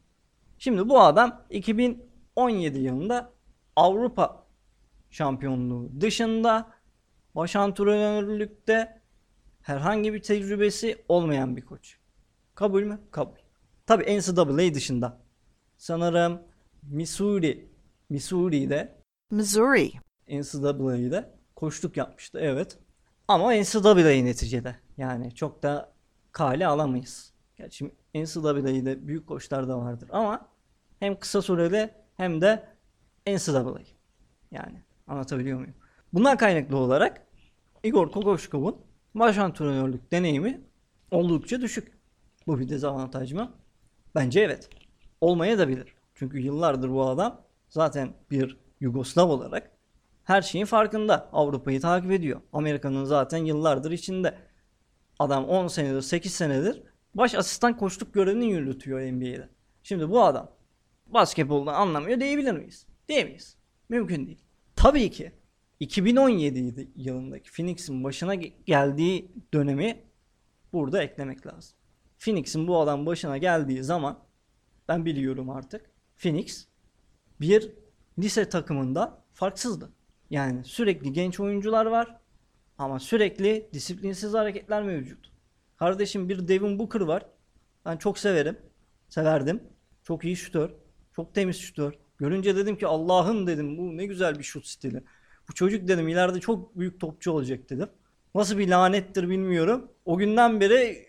Şimdi 0.58 0.90
bu 0.90 1.02
adam 1.02 1.46
2017 1.50 2.80
yılında 2.80 3.34
Avrupa 3.76 4.48
şampiyonluğu 5.10 6.02
dışında 6.02 6.72
baş 7.36 7.56
antrenörlükte 7.56 9.02
herhangi 9.62 10.14
bir 10.14 10.22
tecrübesi 10.22 11.06
olmayan 11.10 11.56
bir 11.56 11.62
koç. 11.62 11.98
Kabul 12.56 12.84
mü? 12.84 13.00
Kabul. 13.12 13.38
Tabi 13.86 14.20
NCAA 14.20 14.74
dışında. 14.74 15.22
Sanırım 15.78 16.42
Missouri, 16.84 17.70
Missouri'de 18.10 18.98
Missouri. 19.32 19.92
NCAA'de 20.30 21.38
koçluk 21.58 21.98
yapmıştı 21.98 22.40
evet. 22.42 22.78
Ama 23.28 23.54
NCAA'yı 23.54 24.26
neticede. 24.26 24.76
Yani 24.98 25.36
çok 25.36 25.64
da 25.64 25.94
kale 26.32 26.68
alamayız. 26.68 27.34
Gerçi 27.56 27.92
NCAA'de 28.16 29.08
büyük 29.08 29.28
koçlar 29.28 29.68
da 29.68 29.78
vardır 29.78 30.10
ama 30.12 30.50
hem 31.00 31.20
kısa 31.20 31.42
süreli 31.42 31.90
hem 32.18 32.42
de 32.42 32.70
NCAA. 33.28 33.80
Yani 34.52 34.84
anlatabiliyor 35.08 35.60
muyum? 35.60 35.74
Bundan 36.14 36.38
kaynaklı 36.38 36.78
olarak 36.78 37.28
Igor 37.84 38.12
Kokoşkov'un 38.12 38.76
baş 39.16 39.38
antrenörlük 39.38 40.12
deneyimi 40.12 40.62
oldukça 41.12 41.62
düşük. 41.62 41.98
Bu 42.48 42.60
bir 42.60 42.70
dezavantaj 42.70 43.34
mı? 43.34 43.52
Bence 44.16 44.40
evet. 44.40 44.70
Olmaya 45.22 45.58
da 45.58 45.68
bilir. 45.68 45.96
Çünkü 46.16 46.40
yıllardır 46.40 46.90
bu 46.90 47.08
adam 47.08 47.42
zaten 47.70 48.14
bir 48.32 48.58
Yugoslav 48.80 49.30
olarak 49.30 49.77
her 50.28 50.42
şeyin 50.42 50.66
farkında. 50.66 51.30
Avrupa'yı 51.34 51.82
takip 51.82 52.12
ediyor. 52.12 52.42
Amerika'nın 52.54 53.06
zaten 53.06 53.38
yıllardır 53.38 53.92
içinde. 53.92 54.38
Adam 55.20 55.46
10 55.46 55.68
senedir 55.68 56.02
8 56.02 56.34
senedir 56.34 56.84
baş 57.14 57.36
asistan 57.36 57.78
koçluk 57.78 58.14
görevini 58.14 58.52
yürütüyor 58.52 59.00
NBA'de. 59.00 59.50
Şimdi 59.84 60.10
bu 60.10 60.24
adam 60.24 60.52
basketboldan 61.06 61.74
anlamıyor 61.74 62.20
diyebilir 62.20 62.52
miyiz? 62.52 62.88
Diyemeyiz. 63.10 63.58
Mümkün 63.90 64.26
değil. 64.26 64.42
Tabii 64.76 65.12
ki 65.12 65.32
2017 65.80 66.90
yılındaki 66.96 67.52
Phoenix'in 67.52 68.04
başına 68.04 68.36
geldiği 68.36 69.32
dönemi 69.54 70.04
burada 70.74 71.04
eklemek 71.04 71.48
lazım. 71.48 71.78
Phoenix'in 72.20 72.68
bu 72.68 72.80
adam 72.80 73.06
başına 73.06 73.38
geldiği 73.38 73.84
zaman 73.84 74.20
ben 74.88 75.06
biliyorum 75.06 75.50
artık. 75.50 75.92
Phoenix 76.18 76.68
bir 77.42 77.72
lise 78.20 78.50
takımında 78.50 79.24
farksızdı. 79.34 79.97
Yani 80.30 80.66
sürekli 80.66 81.14
genç 81.14 81.40
oyuncular 81.40 81.86
var 81.86 82.18
ama 82.78 83.00
sürekli 83.00 83.70
disiplinsiz 83.74 84.34
hareketler 84.34 84.84
mevcut. 84.84 85.32
Kardeşim 85.78 86.30
bir 86.30 86.48
Devin 86.48 86.80
Booker 86.80 87.02
var. 87.02 87.26
Ben 87.86 87.98
çok 87.98 88.20
severim. 88.20 88.58
Severdim. 89.10 89.64
Çok 90.04 90.24
iyi 90.24 90.36
şutör. 90.36 90.70
Çok 91.16 91.36
temiz 91.36 91.58
şutör. 91.58 91.94
Görünce 92.18 92.56
dedim 92.56 92.78
ki 92.78 92.88
Allah'ım 92.88 93.48
dedim 93.48 93.78
bu 93.78 93.98
ne 93.98 94.06
güzel 94.06 94.40
bir 94.40 94.44
şut 94.44 94.68
stili. 94.68 95.04
Bu 95.50 95.54
çocuk 95.54 95.88
dedim 95.88 96.08
ileride 96.08 96.40
çok 96.40 96.80
büyük 96.80 97.00
topçu 97.00 97.32
olacak 97.32 97.70
dedim. 97.70 97.90
Nasıl 98.36 98.58
bir 98.58 98.68
lanettir 98.68 99.30
bilmiyorum. 99.30 99.92
O 100.06 100.18
günden 100.18 100.62
beri 100.62 101.08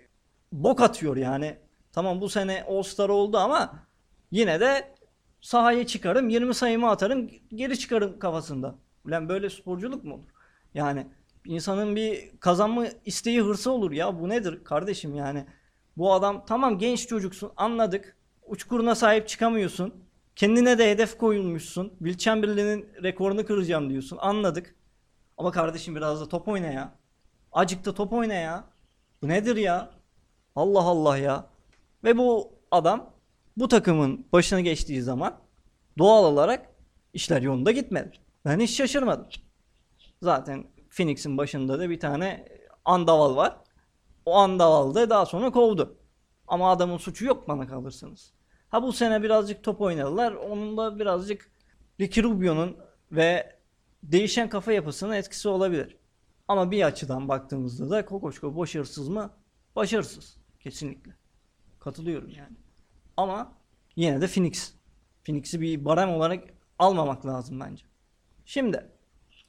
bok 0.52 0.80
atıyor 0.80 1.16
yani. 1.16 1.56
Tamam 1.92 2.20
bu 2.20 2.28
sene 2.28 2.64
All 2.68 2.82
Star 2.82 3.08
oldu 3.08 3.38
ama 3.38 3.86
yine 4.30 4.60
de 4.60 4.94
sahaya 5.40 5.86
çıkarım 5.86 6.28
20 6.28 6.54
sayımı 6.54 6.90
atarım 6.90 7.30
geri 7.48 7.78
çıkarım 7.78 8.18
kafasında. 8.18 8.78
Ulan 9.08 9.28
böyle 9.28 9.50
sporculuk 9.50 10.04
mu 10.04 10.14
olur? 10.14 10.28
Yani 10.74 11.06
insanın 11.44 11.96
bir 11.96 12.38
kazanma 12.40 12.86
isteği 13.04 13.40
hırsı 13.42 13.70
olur 13.70 13.92
ya 13.92 14.20
bu 14.20 14.28
nedir 14.28 14.64
kardeşim 14.64 15.14
yani. 15.14 15.46
Bu 15.96 16.12
adam 16.12 16.44
tamam 16.46 16.78
genç 16.78 17.08
çocuksun 17.08 17.52
anladık. 17.56 18.16
Uçkuruna 18.46 18.94
sahip 18.94 19.28
çıkamıyorsun. 19.28 19.94
Kendine 20.36 20.78
de 20.78 20.90
hedef 20.90 21.18
koyulmuşsun. 21.18 21.88
Will 21.98 22.18
Chamberlain'in 22.18 22.88
rekorunu 23.02 23.46
kıracağım 23.46 23.90
diyorsun. 23.90 24.18
Anladık. 24.20 24.74
Ama 25.36 25.50
kardeşim 25.50 25.96
biraz 25.96 26.20
da 26.20 26.28
top 26.28 26.48
oyna 26.48 26.66
ya. 26.66 26.94
Acık 27.52 27.84
da 27.84 27.94
top 27.94 28.12
oyna 28.12 28.34
ya. 28.34 28.64
Bu 29.22 29.28
nedir 29.28 29.56
ya? 29.56 29.90
Allah 30.56 30.82
Allah 30.82 31.18
ya. 31.18 31.46
Ve 32.04 32.18
bu 32.18 32.52
adam 32.70 33.14
bu 33.56 33.68
takımın 33.68 34.26
başına 34.32 34.60
geçtiği 34.60 35.02
zaman 35.02 35.40
doğal 35.98 36.24
olarak 36.24 36.66
işler 37.12 37.42
yolunda 37.42 37.70
gitmedi. 37.70 38.27
Ben 38.44 38.60
hiç 38.60 38.76
şaşırmadım. 38.76 39.28
Zaten 40.22 40.66
Phoenix'in 40.90 41.38
başında 41.38 41.78
da 41.78 41.90
bir 41.90 42.00
tane 42.00 42.48
Andaval 42.84 43.36
var. 43.36 43.56
O 44.26 44.34
Andaval 44.34 44.94
da 44.94 45.10
daha 45.10 45.26
sonra 45.26 45.50
kovdu. 45.50 45.98
Ama 46.46 46.70
adamın 46.70 46.96
suçu 46.96 47.24
yok 47.24 47.48
bana 47.48 47.66
kalırsanız. 47.66 48.32
Ha 48.68 48.82
bu 48.82 48.92
sene 48.92 49.22
birazcık 49.22 49.64
top 49.64 49.80
oynadılar. 49.80 50.32
Onun 50.32 50.76
da 50.76 50.98
birazcık 50.98 51.52
Ricky 52.00 52.26
Rubio'nun 52.26 52.76
ve 53.12 53.58
değişen 54.02 54.48
kafa 54.48 54.72
yapısının 54.72 55.12
etkisi 55.12 55.48
olabilir. 55.48 55.96
Ama 56.48 56.70
bir 56.70 56.82
açıdan 56.82 57.28
baktığımızda 57.28 57.90
da 57.90 58.04
Kokoşko 58.04 58.56
başarısız 58.56 59.08
mı? 59.08 59.30
Başarısız. 59.76 60.36
Kesinlikle. 60.60 61.16
Katılıyorum 61.80 62.30
yani. 62.30 62.56
Ama 63.16 63.52
yine 63.96 64.20
de 64.20 64.26
Phoenix. 64.26 64.74
Phoenix'i 65.24 65.60
bir 65.60 65.84
barem 65.84 66.10
olarak 66.10 66.44
almamak 66.78 67.26
lazım 67.26 67.60
bence. 67.60 67.87
Şimdi 68.48 68.86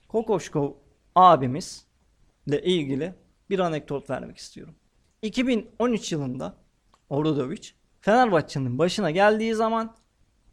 Kokoşko 0.08 0.78
abimizle 1.16 2.62
ilgili 2.64 3.14
bir 3.50 3.60
anekdot 3.60 4.10
vermek 4.10 4.38
istiyorum. 4.38 4.76
2013 5.22 6.12
yılında 6.12 6.58
Obradoviç 7.10 7.76
Fenerbahçe'nin 8.02 8.80
başına 8.80 9.12
geldiği 9.12 9.56
zaman 9.56 9.96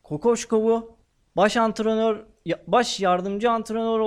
Kokoşkov'u 0.03 0.97
baş 1.37 1.57
antrenör 1.57 2.27
baş 2.67 3.01
yardımcı 3.01 3.51
antrenör 3.51 4.01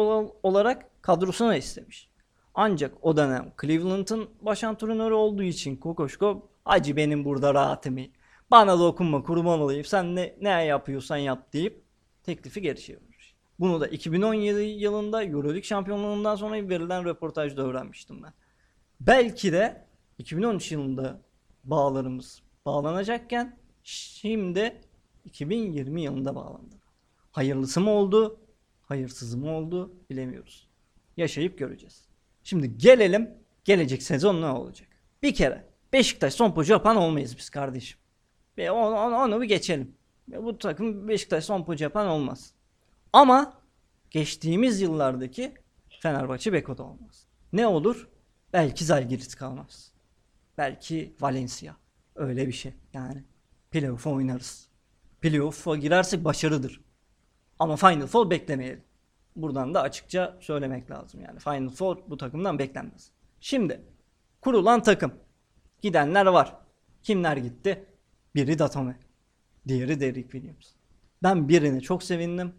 olarak 0.43 1.03
kadrosuna 1.03 1.55
istemiş. 1.55 2.09
Ancak 2.53 2.93
o 3.01 3.17
dönem 3.17 3.53
Cleveland'ın 3.61 4.29
baş 4.41 4.63
antrenörü 4.63 5.13
olduğu 5.13 5.43
için 5.43 5.75
Kokoşkov 5.75 6.39
acı 6.65 6.95
benim 6.95 7.25
burada 7.25 7.53
rahatım 7.53 7.97
Bana 8.51 8.79
dokunma 8.79 9.23
kurban 9.23 9.59
olayım 9.59 9.85
sen 9.85 10.15
ne, 10.15 10.35
ne 10.41 10.49
yapıyorsan 10.49 11.17
yap 11.17 11.53
deyip 11.53 11.83
teklifi 12.23 12.61
geri 12.61 12.81
çevirmiş. 12.81 13.08
Bunu 13.59 13.81
da 13.81 13.87
2017 13.87 14.61
yılında 14.61 15.23
Euroleague 15.23 15.63
şampiyonluğundan 15.63 16.35
sonra 16.35 16.69
verilen 16.69 17.05
röportajda 17.05 17.61
öğrenmiştim 17.61 18.23
ben. 18.23 18.33
Belki 18.99 19.53
de 19.53 19.85
2013 20.17 20.71
yılında 20.71 21.21
bağlarımız 21.63 22.41
bağlanacakken 22.65 23.57
şimdi 23.83 24.81
2020 25.25 26.01
yılında 26.01 26.35
bağlandı. 26.35 26.75
Hayırlısı 27.31 27.81
mı 27.81 27.91
oldu, 27.91 28.39
hayırsız 28.81 29.35
mı 29.35 29.51
oldu 29.51 29.93
bilemiyoruz. 30.09 30.67
Yaşayıp 31.17 31.57
göreceğiz. 31.57 32.05
Şimdi 32.43 32.77
gelelim 32.77 33.29
gelecek 33.63 34.03
sezon 34.03 34.41
ne 34.41 34.45
olacak? 34.45 34.87
Bir 35.23 35.33
kere 35.33 35.69
Beşiktaş 35.93 36.33
son 36.33 36.51
pocu 36.51 36.73
yapan 36.73 36.95
olmayız 36.95 37.37
biz 37.37 37.49
kardeşim. 37.49 37.99
Ve 38.57 38.71
onu, 38.71 38.95
onu, 38.95 39.15
onu 39.15 39.41
bir 39.41 39.47
geçelim. 39.47 39.95
Bu 40.27 40.57
takım 40.57 41.07
Beşiktaş 41.07 41.45
son 41.45 41.63
pocu 41.63 41.83
yapan 41.83 42.07
olmaz. 42.07 42.53
Ama 43.13 43.53
geçtiğimiz 44.11 44.81
yıllardaki 44.81 45.53
Fenerbahçe 46.01 46.53
Beko'da 46.53 46.83
olmaz. 46.83 47.25
Ne 47.53 47.67
olur? 47.67 48.09
Belki 48.53 48.85
Zalgiris 48.85 49.35
kalmaz. 49.35 49.91
Belki 50.57 51.15
Valencia. 51.21 51.73
Öyle 52.15 52.47
bir 52.47 52.51
şey 52.51 52.73
yani. 52.93 53.23
Playoff'a 53.71 54.09
oynarız. 54.09 54.69
Playoff'a 55.21 55.75
girersek 55.75 56.23
başarıdır. 56.23 56.81
Ama 57.59 57.75
Final 57.75 58.07
Four 58.07 58.29
beklemeyelim. 58.29 58.83
Buradan 59.35 59.73
da 59.73 59.81
açıkça 59.81 60.37
söylemek 60.41 60.91
lazım 60.91 61.21
yani. 61.21 61.39
Final 61.39 61.69
Four 61.69 61.97
bu 62.07 62.17
takımdan 62.17 62.59
beklenmez. 62.59 63.11
Şimdi 63.39 63.81
kurulan 64.41 64.83
takım. 64.83 65.13
Gidenler 65.81 66.25
var. 66.25 66.55
Kimler 67.03 67.37
gitti? 67.37 67.85
Biri 68.35 68.59
Datome. 68.59 68.99
Diğeri 69.67 69.99
Derrick 69.99 70.31
Williams. 70.31 70.71
Ben 71.23 71.49
birine 71.49 71.81
çok 71.81 72.03
sevindim. 72.03 72.53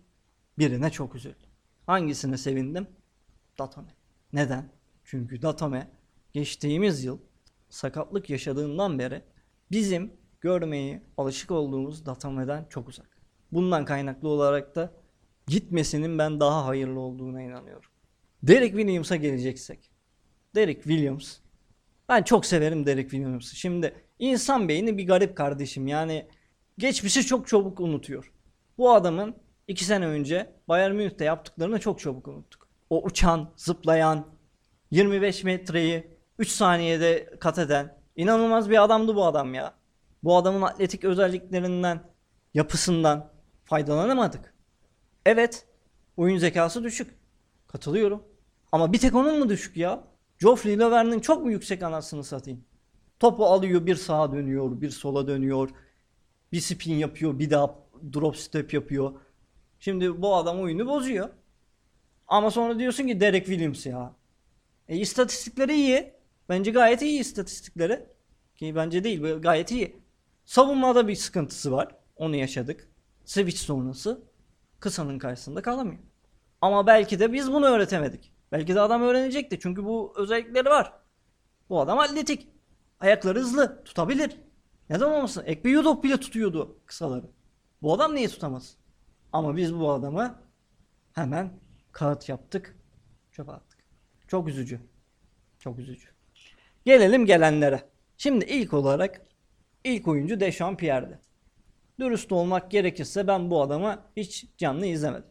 Birine 0.61 0.91
çok 0.91 1.15
üzüldüm. 1.15 1.49
Hangisine 1.87 2.37
sevindim? 2.37 2.87
Datome. 3.59 3.95
Neden? 4.33 4.73
Çünkü 5.05 5.43
Datome 5.43 5.91
geçtiğimiz 6.33 7.05
yıl 7.05 7.19
sakatlık 7.69 8.31
yaşadığından 8.31 8.99
beri 8.99 9.23
bizim 9.71 10.13
görmeyi 10.41 11.03
alışık 11.17 11.51
olduğumuz 11.51 12.07
Datame'den 12.07 12.67
çok 12.71 12.89
uzak. 12.89 13.07
Bundan 13.53 13.85
kaynaklı 13.85 14.29
olarak 14.29 14.77
da 14.77 14.93
gitmesinin 15.47 16.19
ben 16.19 16.41
daha 16.41 16.67
hayırlı 16.67 17.01
olduğuna 17.01 17.43
inanıyorum. 17.43 17.91
Derek 18.43 18.71
Williams'a 18.71 19.17
geleceksek. 19.17 19.91
Derek 20.55 20.83
Williams. 20.83 21.39
Ben 22.09 22.23
çok 22.23 22.47
severim 22.47 22.87
Derek 22.87 23.11
Williams'ı. 23.11 23.57
Şimdi 23.57 23.95
insan 24.19 24.69
beyni 24.69 24.99
bir 24.99 25.07
garip 25.07 25.37
kardeşim. 25.37 25.87
Yani 25.87 26.29
geçmişi 26.79 27.27
çok 27.27 27.49
çabuk 27.49 27.81
unutuyor. 27.81 28.33
Bu 28.79 28.93
adamın 28.93 29.37
iki 29.71 29.85
sene 29.85 30.07
önce 30.07 30.53
Bayern 30.69 30.95
Münih'te 30.95 31.25
yaptıklarını 31.25 31.81
çok 31.81 32.01
çabuk 32.01 32.29
unuttuk. 32.29 32.69
O 32.91 33.05
uçan, 33.05 33.51
zıplayan, 33.57 34.27
25 34.91 35.45
metreyi 35.45 36.07
3 36.39 36.49
saniyede 36.49 37.37
kat 37.41 37.59
eden 37.59 37.99
inanılmaz 38.17 38.71
bir 38.71 38.85
adamdı 38.85 39.15
bu 39.15 39.27
adam 39.27 39.55
ya. 39.55 39.75
Bu 40.25 40.37
adamın 40.37 40.63
atletik 40.63 41.05
özelliklerinden, 41.05 42.01
yapısından 42.55 43.33
faydalanamadık. 43.65 44.55
Evet, 45.27 45.67
oyun 46.17 46.39
zekası 46.39 46.85
düşük. 46.85 47.15
Katılıyorum. 47.67 48.23
Ama 48.73 48.93
bir 48.93 48.99
tek 48.99 49.15
onun 49.15 49.39
mu 49.39 49.49
düşük 49.49 49.77
ya? 49.77 50.05
Geoffrey 50.41 50.79
Lever'nin 50.79 51.21
çok 51.21 51.45
mu 51.45 51.51
yüksek 51.51 51.83
anasını 51.83 52.25
satayım? 52.25 52.65
Topu 53.21 53.47
alıyor 53.47 53.87
bir 53.87 53.97
sağa 53.97 54.33
dönüyor, 54.33 54.81
bir 54.81 54.91
sola 54.91 55.29
dönüyor. 55.29 55.71
Bir 56.53 56.61
spin 56.61 56.95
yapıyor, 56.95 57.39
bir 57.39 57.51
daha 57.51 57.75
drop 58.15 58.37
step 58.37 58.75
yapıyor. 58.75 59.13
Şimdi 59.81 60.23
bu 60.23 60.37
adam 60.37 60.61
oyunu 60.61 60.87
bozuyor. 60.87 61.29
Ama 62.27 62.51
sonra 62.51 62.79
diyorsun 62.79 63.07
ki 63.07 63.21
Derek 63.21 63.47
Williams 63.47 63.87
ya. 63.87 64.15
E 64.89 64.97
istatistikleri 64.97 65.75
iyi. 65.75 66.13
Bence 66.49 66.71
gayet 66.71 67.03
iyi 67.03 67.21
istatistikleri. 67.21 68.07
Ki 68.57 68.75
bence 68.75 69.05
değil 69.05 69.23
gayet 69.39 69.71
iyi. 69.71 69.97
Savunmada 70.45 71.09
bir 71.09 71.15
sıkıntısı 71.15 71.73
var. 71.73 71.97
Onu 72.17 72.37
yaşadık. 72.37 72.89
Switch 73.25 73.59
sonrası 73.59 74.23
kısanın 74.81 75.19
karşısında 75.19 75.63
kalamıyor. 75.63 75.99
Ama 76.61 76.87
belki 76.87 77.19
de 77.21 77.33
biz 77.33 77.53
bunu 77.53 77.67
öğretemedik. 77.67 78.33
Belki 78.53 78.75
de 78.75 78.81
adam 78.81 79.03
öğrenecekti. 79.03 79.59
Çünkü 79.61 79.85
bu 79.85 80.15
özellikleri 80.17 80.69
var. 80.69 80.93
Bu 81.69 81.81
adam 81.81 81.99
atletik. 81.99 82.49
Ayakları 83.01 83.39
hızlı. 83.39 83.85
Tutabilir. 83.85 84.37
Neden 84.91 85.11
olmasın? 85.11 85.43
Ekbe 85.47 85.71
Yudok 85.71 86.05
bile 86.05 86.17
tutuyordu 86.17 86.79
kısaları. 86.87 87.27
Bu 87.83 87.95
adam 87.95 88.15
niye 88.15 88.29
tutamaz? 88.29 88.80
Ama 89.33 89.57
biz 89.57 89.75
bu 89.75 89.91
adamı 89.91 90.39
hemen 91.13 91.51
kağıt 91.93 92.29
yaptık. 92.29 92.77
Çöpe 93.33 93.53
attık. 93.53 93.79
Çok 94.29 94.49
üzücü. 94.49 94.81
Çok 95.59 95.79
üzücü. 95.79 96.09
Gelelim 96.85 97.27
gelenlere. 97.27 97.83
Şimdi 98.17 98.45
ilk 98.45 98.75
olarak 98.75 99.23
ilk 99.85 100.09
oyuncu 100.09 100.41
Dechampierre'di. 100.41 101.19
Dürüst 102.01 102.33
olmak 102.33 102.71
gerekirse 102.71 103.27
ben 103.27 103.51
bu 103.51 103.63
adamı 103.63 104.03
hiç 104.17 104.47
canlı 104.59 104.87
izlemedim. 104.87 105.31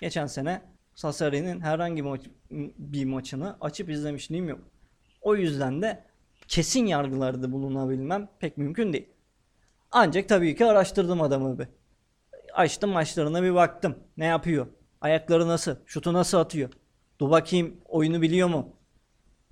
Geçen 0.00 0.26
sene 0.26 0.62
Sassari'nin 0.94 1.60
herhangi 1.60 2.04
bir 2.78 3.04
maçını 3.04 3.56
açıp 3.60 3.90
izlemişliğim 3.90 4.48
yok. 4.48 4.60
O 5.20 5.36
yüzden 5.36 5.82
de 5.82 6.04
kesin 6.48 6.86
yargılarda 6.86 7.52
bulunabilmem 7.52 8.28
pek 8.38 8.58
mümkün 8.58 8.92
değil. 8.92 9.08
Ancak 9.90 10.28
tabii 10.28 10.56
ki 10.56 10.66
araştırdım 10.66 11.22
adamı 11.22 11.58
bir. 11.58 11.68
Açtım 12.54 12.90
maçlarına 12.90 13.42
bir 13.42 13.54
baktım. 13.54 13.98
Ne 14.16 14.24
yapıyor? 14.24 14.66
Ayakları 15.00 15.48
nasıl? 15.48 15.76
Şutu 15.86 16.12
nasıl 16.12 16.38
atıyor? 16.38 16.70
Dur 17.20 17.30
bakayım 17.30 17.80
oyunu 17.84 18.22
biliyor 18.22 18.48
mu? 18.48 18.76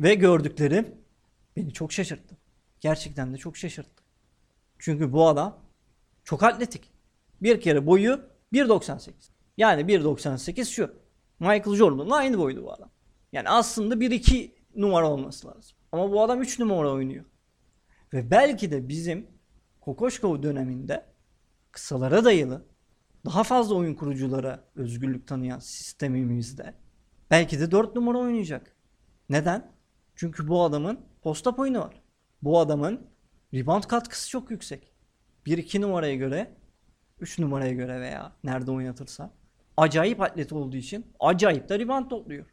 Ve 0.00 0.14
gördüklerim 0.14 0.94
beni 1.56 1.72
çok 1.72 1.92
şaşırttı. 1.92 2.36
Gerçekten 2.80 3.32
de 3.34 3.36
çok 3.36 3.56
şaşırttı. 3.56 4.02
Çünkü 4.78 5.12
bu 5.12 5.28
adam 5.28 5.58
çok 6.24 6.42
atletik. 6.42 6.90
Bir 7.42 7.60
kere 7.60 7.86
boyu 7.86 8.20
1.98. 8.52 9.10
Yani 9.56 9.82
1.98 9.82 10.64
şu. 10.64 10.94
Michael 11.38 11.76
Jordan'la 11.76 12.16
aynı 12.16 12.38
boydu 12.38 12.64
bu 12.64 12.72
adam. 12.72 12.90
Yani 13.32 13.48
aslında 13.48 13.94
1-2 13.94 14.50
numara 14.76 15.10
olması 15.10 15.48
lazım. 15.48 15.76
Ama 15.92 16.12
bu 16.12 16.22
adam 16.22 16.42
3 16.42 16.58
numara 16.58 16.92
oynuyor. 16.92 17.24
Ve 18.12 18.30
belki 18.30 18.70
de 18.70 18.88
bizim 18.88 19.26
Kokoşkov 19.80 20.42
döneminde 20.42 21.06
kısalara 21.72 22.24
dayalı 22.24 22.69
daha 23.24 23.44
fazla 23.44 23.74
oyun 23.74 23.94
kuruculara 23.94 24.64
özgürlük 24.74 25.26
tanıyan 25.26 25.58
sistemimizde 25.58 26.74
belki 27.30 27.60
de 27.60 27.70
4 27.70 27.96
numara 27.96 28.18
oynayacak. 28.18 28.76
Neden? 29.28 29.72
Çünkü 30.16 30.48
bu 30.48 30.62
adamın 30.62 31.00
post-up 31.22 31.58
oyunu 31.58 31.80
var. 31.80 32.02
Bu 32.42 32.58
adamın 32.58 33.00
rebound 33.54 33.82
katkısı 33.84 34.30
çok 34.30 34.50
yüksek. 34.50 34.92
1-2 35.46 35.80
numaraya 35.80 36.14
göre 36.14 36.56
3 37.20 37.38
numaraya 37.38 37.72
göre 37.72 38.00
veya 38.00 38.32
nerede 38.44 38.70
oynatırsa 38.70 39.30
acayip 39.76 40.20
atlet 40.20 40.52
olduğu 40.52 40.76
için 40.76 41.06
acayip 41.20 41.68
de 41.68 41.78
rebound 41.78 42.10
topluyor. 42.10 42.46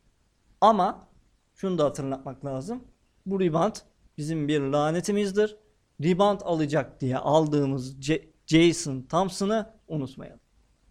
Ama 0.62 1.08
şunu 1.56 1.77
da 1.77 1.86
hatırlatmak 1.86 2.45
lazım. 2.45 2.84
Bu 3.25 3.39
rebound 3.39 3.75
bizim 4.17 4.47
bir 4.47 4.62
lanetimizdir. 4.62 5.58
Rebound 6.03 6.41
alacak 6.43 7.01
diye 7.01 7.17
aldığımız 7.17 8.01
C- 8.01 8.30
Jason 8.45 9.01
Thompson'ı 9.01 9.73
unutmayalım. 9.88 10.39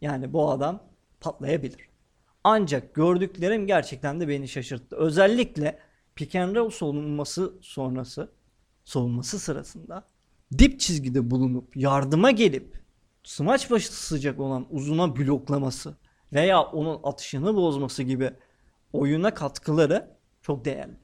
Yani 0.06 0.32
bu 0.32 0.50
adam 0.50 0.82
patlayabilir. 1.20 1.88
Ancak 2.44 2.94
gördüklerim 2.94 3.66
gerçekten 3.66 4.20
de 4.20 4.28
beni 4.28 4.48
şaşırttı. 4.48 4.96
Özellikle 4.96 5.78
pick 6.16 6.34
and 6.34 6.56
roll 6.56 6.70
savunması 6.70 7.54
sonrası, 7.60 8.32
savunması 8.84 9.38
sırasında 9.38 10.06
dip 10.58 10.80
çizgide 10.80 11.30
bulunup 11.30 11.76
yardıma 11.76 12.30
gelip 12.30 12.80
smaç 13.24 13.70
başı 13.70 13.92
sıcak 13.92 14.40
olan 14.40 14.66
uzuna 14.70 15.16
bloklaması 15.16 15.96
veya 16.32 16.62
onun 16.62 17.00
atışını 17.02 17.56
bozması 17.56 18.02
gibi 18.02 18.30
oyuna 18.92 19.34
katkıları 19.34 20.16
çok 20.42 20.64
değerli. 20.64 20.96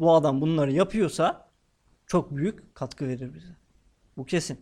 Bu 0.00 0.14
adam 0.14 0.40
bunları 0.40 0.72
yapıyorsa 0.72 1.48
çok 2.06 2.36
büyük 2.36 2.74
katkı 2.74 3.08
verir 3.08 3.34
bize. 3.34 3.56
Bu 4.16 4.24
kesin. 4.24 4.60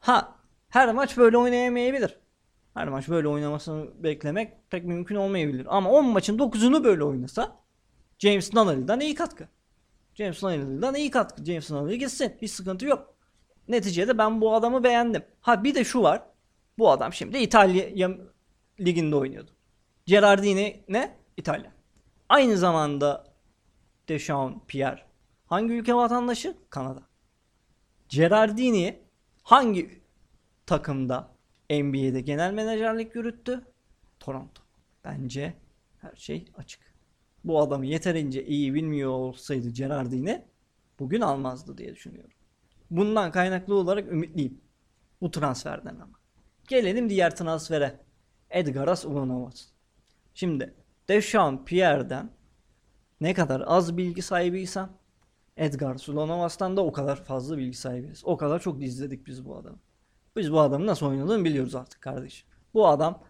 Ha 0.00 0.36
her 0.68 0.94
maç 0.94 1.16
böyle 1.16 1.36
oynayamayabilir. 1.36 2.19
Her 2.74 2.88
maç 2.88 3.08
böyle 3.08 3.28
oynamasını 3.28 4.02
beklemek 4.02 4.70
pek 4.70 4.84
mümkün 4.84 5.14
olmayabilir. 5.14 5.66
Ama 5.70 5.90
10 5.90 6.06
maçın 6.06 6.38
9'unu 6.38 6.84
böyle 6.84 7.04
oynasa 7.04 7.56
James 8.18 8.54
Nunnally'den 8.54 9.00
iyi 9.00 9.14
katkı. 9.14 9.48
James 10.14 10.42
Nunnally'den 10.42 10.94
iyi 10.94 11.10
katkı. 11.10 11.44
James 11.44 11.70
Nunnally 11.70 11.98
gitsin. 11.98 12.32
Hiç 12.42 12.50
sıkıntı 12.50 12.86
yok. 12.86 13.14
Neticede 13.68 14.18
ben 14.18 14.40
bu 14.40 14.54
adamı 14.54 14.84
beğendim. 14.84 15.24
Ha 15.40 15.64
bir 15.64 15.74
de 15.74 15.84
şu 15.84 16.02
var. 16.02 16.22
Bu 16.78 16.90
adam 16.90 17.12
şimdi 17.12 17.38
İtalya 17.38 18.10
liginde 18.80 19.16
oynuyordu. 19.16 19.50
Gerardini 20.06 20.84
ne? 20.88 21.16
İtalya. 21.36 21.72
Aynı 22.28 22.56
zamanda 22.56 23.24
Deschamps 24.08 24.66
Pierre 24.66 25.02
hangi 25.46 25.72
ülke 25.72 25.94
vatandaşı? 25.94 26.56
Kanada. 26.70 27.02
Gerardini 28.08 29.02
hangi 29.42 30.02
takımda 30.66 31.28
NBA'de 31.70 32.20
genel 32.20 32.52
menajerlik 32.52 33.14
yürüttü? 33.14 33.60
Toronto. 34.20 34.62
Bence 35.04 35.54
her 35.98 36.16
şey 36.16 36.44
açık. 36.56 36.94
Bu 37.44 37.60
adamı 37.60 37.86
yeterince 37.86 38.46
iyi 38.46 38.74
bilmiyor 38.74 39.10
olsaydı 39.10 39.70
Gerardini 39.70 40.44
bugün 40.98 41.20
almazdı 41.20 41.78
diye 41.78 41.94
düşünüyorum. 41.94 42.32
Bundan 42.90 43.32
kaynaklı 43.32 43.74
olarak 43.74 44.12
ümitliyim. 44.12 44.60
Bu 45.20 45.30
transferden 45.30 45.94
ama. 45.94 46.20
Gelelim 46.68 47.08
diğer 47.08 47.36
transfere. 47.36 48.00
Edgaras 48.50 49.04
Ulanovas. 49.04 49.66
Şimdi 50.34 50.74
Deschamps 51.08 51.64
Pierre'den 51.64 52.30
ne 53.20 53.34
kadar 53.34 53.62
az 53.66 53.96
bilgi 53.96 54.22
sahibiysem 54.22 54.90
Edgar 55.56 55.98
Sulanovas'tan 55.98 56.76
da 56.76 56.84
o 56.84 56.92
kadar 56.92 57.24
fazla 57.24 57.58
bilgi 57.58 57.76
sahibiyiz. 57.76 58.22
O 58.24 58.36
kadar 58.36 58.60
çok 58.60 58.82
izledik 58.82 59.26
biz 59.26 59.44
bu 59.44 59.56
adamı. 59.56 59.78
Biz 60.36 60.52
bu 60.52 60.60
adamın 60.60 60.86
nasıl 60.86 61.06
oynadığını 61.06 61.44
biliyoruz 61.44 61.74
artık 61.74 62.00
kardeşim. 62.00 62.48
Bu 62.74 62.88
adam 62.88 63.24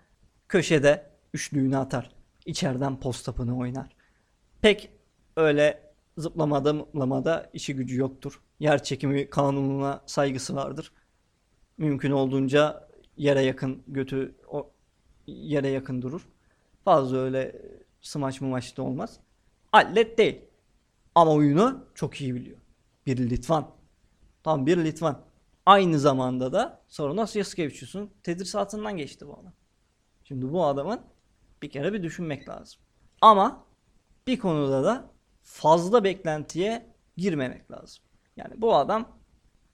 köşede 0.48 1.10
üçlüğünü 1.34 1.76
atar. 1.76 2.10
İçeriden 2.46 3.00
post 3.00 3.26
tapını 3.26 3.58
oynar. 3.58 3.96
Pek 4.62 4.90
öyle 5.36 5.92
zıplamada 6.18 6.72
mıplamada 6.72 7.50
işi 7.52 7.74
gücü 7.76 8.00
yoktur. 8.00 8.40
Yer 8.60 8.82
çekimi 8.82 9.30
kanununa 9.30 10.02
saygısı 10.06 10.56
vardır. 10.56 10.92
Mümkün 11.78 12.10
olduğunca 12.10 12.88
yere 13.16 13.42
yakın 13.42 13.82
götü 13.86 14.34
o 14.48 14.70
yere 15.26 15.68
yakın 15.68 16.02
durur. 16.02 16.28
Fazla 16.84 17.16
öyle 17.16 17.62
smaç 18.00 18.40
mı 18.40 18.48
maçta 18.48 18.82
olmaz. 18.82 19.20
Atlet 19.72 20.18
değil. 20.18 20.40
Ama 21.14 21.32
oyunu 21.32 21.84
çok 21.94 22.20
iyi 22.20 22.34
biliyor. 22.34 22.58
Bir 23.06 23.30
Litvan. 23.30 23.70
Tam 24.42 24.66
bir 24.66 24.84
Litvan. 24.84 25.29
Aynı 25.66 25.98
zamanda 25.98 26.52
da 26.52 26.82
Soronos 26.88 27.36
Yaskevicius'un 27.36 28.10
tedrisatından 28.22 28.96
geçti 28.96 29.26
bu 29.26 29.32
adam. 29.32 29.52
Şimdi 30.24 30.52
bu 30.52 30.66
adamın 30.66 31.00
bir 31.62 31.70
kere 31.70 31.92
bir 31.92 32.02
düşünmek 32.02 32.48
lazım. 32.48 32.80
Ama 33.20 33.64
bir 34.26 34.38
konuda 34.38 34.84
da 34.84 35.10
fazla 35.42 36.04
beklentiye 36.04 36.94
girmemek 37.16 37.70
lazım. 37.70 38.04
Yani 38.36 38.54
bu 38.56 38.76
adam 38.76 39.18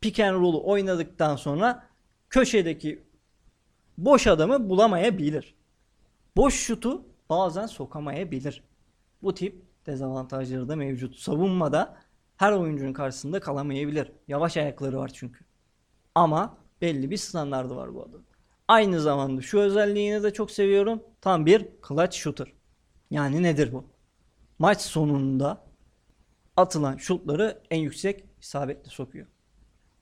pick 0.01 0.21
and 0.21 0.35
roll'u 0.37 0.71
oynadıktan 0.71 1.37
sonra 1.37 1.87
köşedeki 2.31 3.05
boş 3.99 4.27
adamı 4.27 4.69
bulamayabilir. 4.69 5.55
Boş 6.37 6.55
şutu 6.55 7.05
bazen 7.29 7.67
sokamayabilir. 7.67 8.65
Bu 9.23 9.35
tip 9.35 9.67
dezavantajları 9.87 10.69
da 10.69 10.77
mevcut. 10.77 11.17
Savunmada 11.17 11.97
her 12.37 12.53
oyuncunun 12.53 12.93
karşısında 12.93 13.41
kalamayabilir. 13.41 14.13
Yavaş 14.29 14.57
ayakları 14.57 14.99
var 14.99 15.11
çünkü. 15.15 15.46
Ama 16.17 16.59
belli 16.81 17.11
bir 17.11 17.17
standardı 17.17 17.77
var 17.77 17.95
bu 17.95 18.03
adam. 18.03 18.21
Aynı 18.69 19.01
zamanda 19.01 19.43
şu 19.43 19.59
özelliğini 19.59 20.23
de 20.23 20.33
çok 20.33 20.51
seviyorum. 20.51 21.03
Tam 21.21 21.47
bir 21.47 21.67
clutch 21.89 22.17
shooter. 22.17 22.53
Yani 23.11 23.43
nedir 23.43 23.73
bu? 23.73 23.85
Maç 24.59 24.81
sonunda 24.81 25.65
atılan 26.57 26.97
şutları 26.97 27.63
en 27.71 27.79
yüksek 27.79 28.25
isabetle 28.41 28.91
sokuyor. 28.91 29.27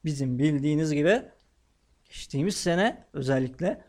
Bizim 0.05 0.39
bildiğiniz 0.39 0.93
gibi 0.93 1.23
geçtiğimiz 2.05 2.57
sene 2.57 3.07
özellikle 3.13 3.85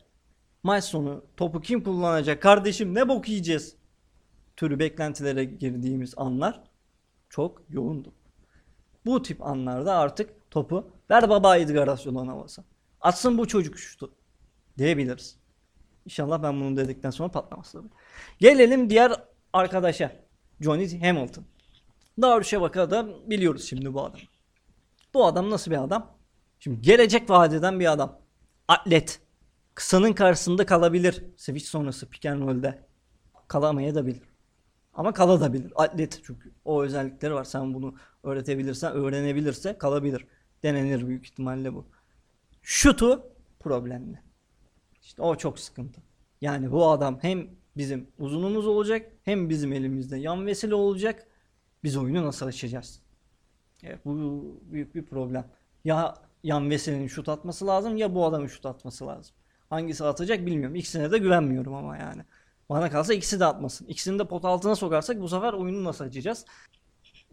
maç 0.63 0.83
sonu 0.83 1.25
topu 1.37 1.61
kim 1.61 1.83
kullanacak 1.83 2.41
kardeşim 2.41 2.95
ne 2.95 3.09
bok 3.09 3.29
yiyeceğiz 3.29 3.75
türü 4.55 4.79
beklentilere 4.79 5.45
girdiğimiz 5.45 6.13
anlar 6.17 6.63
çok 7.29 7.61
yoğundu. 7.69 8.13
Bu 9.05 9.21
tip 9.21 9.41
anlarda 9.41 9.95
artık 9.95 10.44
topu 10.55 10.91
ver 11.09 11.29
baba 11.29 11.57
idgarasyon 11.57 12.27
havası. 12.27 12.63
Atsın 13.01 13.37
bu 13.37 13.47
çocuk 13.47 13.79
şutu 13.79 14.11
diyebiliriz. 14.77 15.37
İnşallah 16.05 16.43
ben 16.43 16.61
bunu 16.61 16.77
dedikten 16.77 17.09
sonra 17.09 17.29
patlamaz 17.29 17.71
tabii. 17.71 17.87
Gelelim 18.39 18.89
diğer 18.89 19.11
arkadaşa. 19.53 20.11
Johnny 20.61 21.01
Hamilton. 21.01 21.45
Darüşşafaka'da 22.21 23.29
biliyoruz 23.29 23.63
şimdi 23.69 23.93
bu 23.93 24.01
adamı. 24.01 24.23
Bu 25.13 25.25
adam 25.25 25.49
nasıl 25.49 25.71
bir 25.71 25.83
adam? 25.83 26.17
Şimdi 26.59 26.81
gelecek 26.81 27.29
vadeden 27.29 27.79
bir 27.79 27.91
adam. 27.91 28.19
Atlet. 28.67 29.21
Kısanın 29.75 30.13
karşısında 30.13 30.65
kalabilir. 30.65 31.23
Switch 31.37 31.65
sonrası 31.65 32.09
pick 32.09 32.25
and 32.25 32.41
roll'de. 32.41 32.79
Kalamayabilir. 33.47 34.21
Ama 34.93 35.13
kalabilir. 35.13 35.73
Atlet 35.75 36.21
çünkü. 36.25 36.51
O 36.65 36.83
özellikleri 36.83 37.33
var. 37.33 37.43
Sen 37.43 37.73
bunu 37.73 37.95
öğretebilirsen, 38.23 38.93
öğrenebilirse 38.93 39.77
kalabilir. 39.77 40.27
Denenir 40.63 41.07
büyük 41.07 41.25
ihtimalle 41.25 41.73
bu. 41.73 41.85
Şutu 42.61 43.23
problemli. 43.59 44.19
İşte 45.01 45.21
o 45.21 45.35
çok 45.35 45.59
sıkıntı. 45.59 46.01
Yani 46.41 46.71
bu 46.71 46.89
adam 46.89 47.19
hem 47.21 47.47
bizim 47.77 48.07
uzunumuz 48.19 48.67
olacak 48.67 49.11
hem 49.23 49.49
bizim 49.49 49.73
elimizde 49.73 50.17
yan 50.17 50.45
vesile 50.45 50.75
olacak. 50.75 51.27
Biz 51.83 51.97
oyunu 51.97 52.25
nasıl 52.25 52.45
açacağız? 52.45 53.01
Evet, 53.83 54.05
bu 54.05 54.15
büyük 54.71 54.95
bir 54.95 55.05
problem. 55.05 55.47
Ya 55.85 56.13
yan 56.43 56.69
vesilenin 56.69 57.07
şut 57.07 57.29
atması 57.29 57.67
lazım 57.67 57.97
ya 57.97 58.15
bu 58.15 58.25
adamın 58.25 58.47
şut 58.47 58.65
atması 58.65 59.07
lazım. 59.07 59.35
Hangisi 59.69 60.05
atacak 60.05 60.45
bilmiyorum. 60.45 60.75
İkisine 60.75 61.11
de 61.11 61.17
güvenmiyorum 61.17 61.73
ama 61.73 61.97
yani. 61.97 62.21
Bana 62.69 62.89
kalsa 62.89 63.13
ikisi 63.13 63.39
de 63.39 63.45
atmasın. 63.45 63.87
İkisini 63.87 64.19
de 64.19 64.27
pot 64.27 64.45
altına 64.45 64.75
sokarsak 64.75 65.21
bu 65.21 65.29
sefer 65.29 65.53
oyunu 65.53 65.83
nasıl 65.83 66.05
açacağız? 66.05 66.45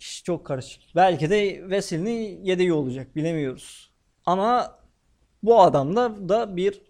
İş 0.02 0.24
çok 0.24 0.46
karışık. 0.46 0.82
Belki 0.96 1.30
de 1.30 1.70
Veseli'nin 1.70 2.44
yedeği 2.44 2.72
olacak 2.72 3.16
bilemiyoruz. 3.16 3.92
Ama 4.26 4.78
bu 5.42 5.60
adamda 5.60 6.28
da 6.28 6.56
bir 6.56 6.82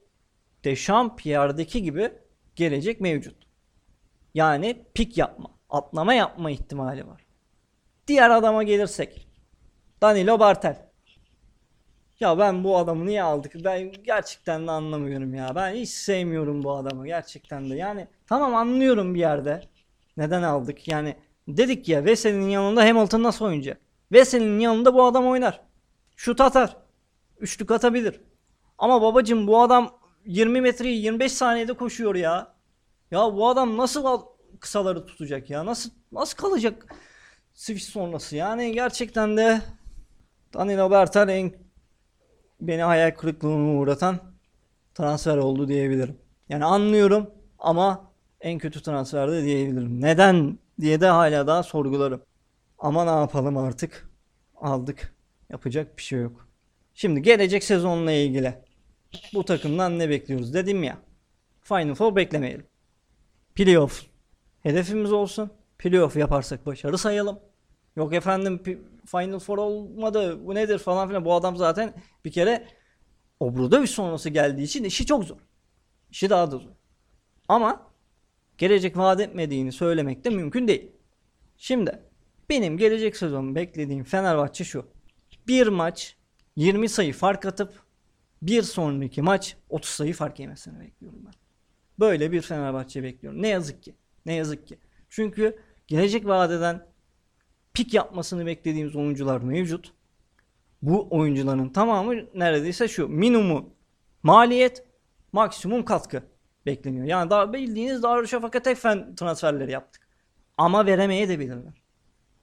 Dechampierre'deki 0.65 1.83
gibi 1.83 2.13
gelecek 2.57 3.01
mevcut. 3.01 3.37
Yani 4.35 4.85
pik 4.95 5.19
yapma, 5.19 5.51
atlama 5.71 6.15
yapma 6.15 6.51
ihtimali 6.51 7.07
var. 7.07 7.27
Diğer 8.09 8.31
adama 8.31 8.63
gelirsek. 8.63 9.29
Danilo 10.03 10.39
Bartel. 10.39 10.77
Ya 12.21 12.39
ben 12.39 12.65
bu 12.65 12.79
adamı 12.79 13.07
niye 13.07 13.23
aldık? 13.23 13.55
Ben 13.65 13.93
gerçekten 13.93 14.67
de 14.67 14.71
anlamıyorum 14.71 15.35
ya. 15.35 15.55
Ben 15.55 15.75
hiç 15.75 15.91
sevmiyorum 15.91 16.65
bu 16.65 16.73
adamı 16.73 17.07
gerçekten 17.07 17.71
de. 17.71 17.75
Yani 17.77 18.07
tamam 18.27 18.55
anlıyorum 18.55 19.15
bir 19.15 19.21
yerde. 19.21 19.63
Neden 20.17 20.43
aldık? 20.43 20.89
Yani 20.89 21.17
dedik 21.57 21.89
ya 21.89 22.05
Veseli'nin 22.05 22.49
yanında 22.49 22.85
Hamilton 22.89 23.23
nasıl 23.23 23.45
oynayacak? 23.45 23.81
Veseli'nin 24.13 24.61
yanında 24.61 24.95
bu 24.95 25.05
adam 25.05 25.27
oynar. 25.27 25.61
Şut 26.17 26.41
atar. 26.41 26.77
Üçlük 27.41 27.71
atabilir. 27.71 28.21
Ama 28.79 29.03
babacım 29.03 29.47
bu 29.47 29.61
adam 29.63 29.91
20 30.27 30.61
metreyi 30.61 31.03
25 31.03 31.33
saniyede 31.33 31.73
koşuyor 31.73 32.15
ya. 32.15 32.55
Ya 33.11 33.21
bu 33.21 33.49
adam 33.49 33.77
nasıl 33.77 34.05
al- 34.05 34.23
kısaları 34.61 35.07
tutacak 35.07 35.51
ya? 35.51 35.67
Nasıl 35.67 35.91
nasıl 36.13 36.37
kalacak 36.37 36.97
switch 37.55 37.83
sonrası? 37.85 38.37
Yani 38.37 38.73
gerçekten 38.73 39.37
de 39.37 39.61
Danilo 40.55 40.91
Bertel 40.91 41.29
en 41.29 41.53
beni 42.61 42.83
hayal 42.83 43.11
kırıklığına 43.11 43.79
uğratan 43.81 44.19
transfer 44.95 45.37
oldu 45.37 45.69
diyebilirim. 45.69 46.17
Yani 46.49 46.65
anlıyorum 46.65 47.31
ama 47.59 48.13
en 48.41 48.59
kötü 48.59 48.83
transfer 48.83 49.31
de 49.33 49.43
diyebilirim. 49.45 50.01
Neden 50.03 50.59
diye 50.83 51.01
de 51.01 51.07
hala 51.07 51.47
daha 51.47 51.63
sorgularım. 51.63 52.23
Ama 52.79 53.05
ne 53.05 53.21
yapalım 53.21 53.57
artık? 53.57 54.11
Aldık. 54.57 55.15
Yapacak 55.51 55.99
bir 55.99 56.03
şey 56.03 56.21
yok. 56.21 56.49
Şimdi 56.95 57.23
gelecek 57.23 57.65
sezonla 57.65 58.13
ilgili 58.13 58.55
bu 59.35 59.45
takımdan 59.45 59.99
ne 59.99 60.09
bekliyoruz 60.09 60.55
dedim 60.55 60.83
ya. 60.83 60.99
Final 61.63 61.95
Four 61.95 62.17
beklemeyelim. 62.17 62.67
Playoff 63.55 64.03
hedefimiz 64.61 65.13
olsun. 65.13 65.51
Playoff 65.79 66.17
yaparsak 66.17 66.67
başarı 66.67 66.99
sayalım. 66.99 67.39
Yok 67.97 68.15
efendim 68.15 68.63
Final 69.07 69.39
Four 69.39 69.59
olmadı 69.59 70.47
bu 70.47 70.55
nedir 70.55 70.79
falan 70.79 71.09
filan. 71.09 71.25
Bu 71.25 71.35
adam 71.35 71.57
zaten 71.57 71.95
bir 72.25 72.33
kere 72.33 72.69
Obradoviç 73.41 73.91
sonrası 73.91 74.29
geldiği 74.31 74.63
için 74.63 74.85
işi 74.85 75.07
çok 75.07 75.25
zor. 75.25 75.39
İşi 76.11 76.31
daha 76.31 76.51
da 76.51 76.57
zor. 76.59 76.71
Ama 77.49 77.92
gelecek 78.59 78.97
vaat 78.97 79.21
etmediğini 79.21 79.73
söylemek 79.73 80.25
de 80.25 80.31
mümkün 80.31 80.69
değil. 80.69 80.93
Şimdi 81.57 81.99
benim 82.49 82.79
gelecek 82.79 83.17
sezon 83.17 83.55
beklediğim 83.55 84.05
Fenerbahçe 84.05 84.65
şu. 84.65 84.87
Bir 85.49 85.67
maç 85.67 86.17
20 86.57 86.89
sayı 86.89 87.13
fark 87.13 87.47
atıp 87.47 87.83
bir 88.43 88.63
sonraki 88.63 89.23
maç 89.23 89.57
30 89.69 89.91
sayı 89.91 90.15
fark 90.15 90.39
yemesini 90.39 90.81
bekliyorum 90.81 91.21
ben. 91.27 91.33
Böyle 91.99 92.33
bir 92.33 92.43
Fenerbahçe 92.43 93.03
bekliyorum. 93.03 93.43
Ne 93.43 93.49
yazık 93.49 93.83
ki. 93.83 93.95
Ne 94.27 94.35
yazık 94.35 94.67
ki. 94.67 94.79
Çünkü 95.11 95.59
gelecek 95.87 96.27
vadeden 96.27 96.87
pik 97.75 97.95
yapmasını 97.95 98.47
beklediğimiz 98.47 98.97
oyuncular 98.97 99.41
mevcut. 99.41 99.93
Bu 100.83 101.09
oyuncuların 101.11 101.69
tamamı 101.69 102.15
neredeyse 102.35 102.89
şu 102.89 103.09
minimumu 103.09 103.75
maliyet 104.23 104.85
maksimum 105.33 105.85
katkı 105.85 106.23
bekleniyor. 106.67 107.07
Yani 107.07 107.31
daha 107.31 107.53
bildiğiniz 107.53 108.03
Darüşşafaka 108.03 108.63
tek 108.63 108.79
fen 108.79 109.15
transferleri 109.15 109.71
yaptık. 109.71 110.09
Ama 110.59 110.87
veremeye 110.87 111.29
de 111.29 111.39
bilirler. 111.39 111.83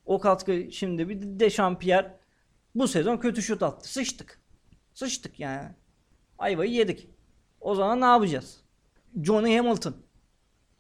O 0.06 0.20
katkı 0.20 0.72
şimdi 0.72 1.10
bir 1.10 1.22
de 1.22 1.40
Dechampierre 1.40 2.20
bu 2.76 2.88
sezon 2.88 3.18
kötü 3.18 3.42
şut 3.42 3.64
attı. 3.64 3.92
Sıçtık. 3.92 4.42
Sıçtık 4.94 5.40
yani. 5.40 5.70
Ayvayı 6.38 6.72
yedik. 6.72 7.10
O 7.62 7.76
zaman 7.76 8.02
ne 8.02 8.06
yapacağız? 8.06 8.62
Johnny 9.24 9.58
Hamilton. 9.58 9.96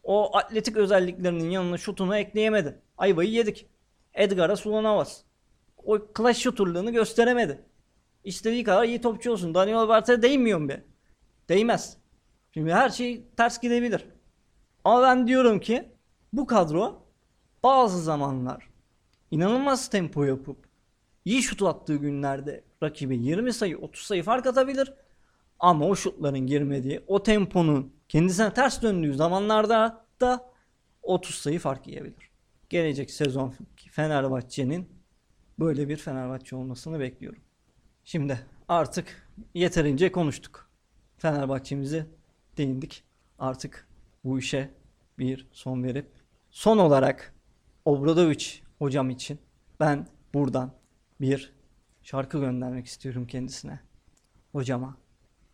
O 0.03 0.37
atletik 0.37 0.77
özelliklerinin 0.77 1.49
yanına 1.49 1.77
şutunu 1.77 2.17
ekleyemedi. 2.17 2.79
Ayvayı 2.97 3.29
yedik. 3.29 3.69
Edgar'a 4.13 4.55
Sulanovas. 4.55 5.21
O 5.77 5.99
clash 6.17 6.37
shooter'lığını 6.37 6.91
gösteremedi. 6.91 7.61
İstediği 8.23 8.63
kadar 8.63 8.83
iyi 8.83 9.01
topçu 9.01 9.31
olsun. 9.31 9.53
Daniel 9.53 9.87
Bartel'e 9.87 10.21
değmiyor 10.21 10.69
be? 10.69 10.83
Değmez. 11.49 11.97
Şimdi 12.59 12.73
her 12.73 12.89
şey 12.89 13.23
ters 13.37 13.59
gidebilir. 13.61 14.05
Ama 14.83 15.01
ben 15.01 15.27
diyorum 15.27 15.59
ki 15.59 15.91
bu 16.33 16.47
kadro 16.47 17.05
bazı 17.63 18.01
zamanlar 18.01 18.69
inanılmaz 19.31 19.89
tempo 19.89 20.23
yapıp 20.23 20.57
iyi 21.25 21.43
şut 21.43 21.61
attığı 21.61 21.95
günlerde 21.95 22.63
rakibe 22.83 23.15
20 23.15 23.53
sayı 23.53 23.77
30 23.77 24.01
sayı 24.01 24.23
fark 24.23 24.45
atabilir. 24.45 24.93
Ama 25.59 25.85
o 25.85 25.95
şutların 25.95 26.39
girmediği, 26.39 27.03
o 27.07 27.23
temponun 27.23 27.93
kendisine 28.09 28.53
ters 28.53 28.81
döndüğü 28.81 29.13
zamanlarda 29.13 30.05
da 30.21 30.51
30 31.03 31.35
sayı 31.35 31.59
fark 31.59 31.87
yiyebilir. 31.87 32.31
Gelecek 32.69 33.11
sezon 33.11 33.53
Fenerbahçe'nin 33.91 34.89
böyle 35.59 35.89
bir 35.89 35.97
Fenerbahçe 35.97 36.55
olmasını 36.55 36.99
bekliyorum. 36.99 37.41
Şimdi 38.03 38.39
artık 38.67 39.29
yeterince 39.53 40.11
konuştuk. 40.11 40.69
Fenerbahçe'mizi 41.17 42.18
değindik. 42.59 43.03
Artık 43.39 43.87
bu 44.23 44.39
işe 44.39 44.69
bir 45.19 45.47
son 45.51 45.83
verip 45.83 46.11
son 46.51 46.77
olarak 46.77 47.33
Obradoviç 47.85 48.63
hocam 48.79 49.09
için 49.09 49.39
ben 49.79 50.07
buradan 50.33 50.71
bir 51.21 51.53
şarkı 52.03 52.39
göndermek 52.39 52.85
istiyorum 52.85 53.27
kendisine. 53.27 53.79
Hocama. 54.51 54.97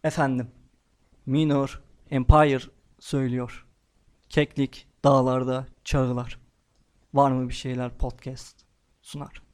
Efendim. 0.03 0.51
Minor 1.25 1.81
Empire 2.11 2.61
söylüyor. 2.99 3.67
Keklik 4.29 4.87
dağlarda 5.03 5.67
çağılar. 5.83 6.39
Var 7.13 7.31
mı 7.31 7.49
bir 7.49 7.53
şeyler 7.53 7.97
podcast 7.97 8.65
sunar. 9.01 9.44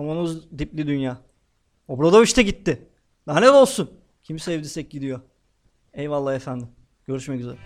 Kavanoz 0.00 0.58
dipli 0.58 0.86
dünya. 0.86 1.18
Obradoviç 1.88 2.36
de 2.36 2.42
gitti. 2.42 2.88
Lanet 3.28 3.50
olsun. 3.50 3.90
Kimi 4.22 4.40
sevdiysek 4.40 4.90
gidiyor. 4.90 5.20
Eyvallah 5.92 6.34
efendim. 6.34 6.68
Görüşmek 7.06 7.40
üzere. 7.40 7.56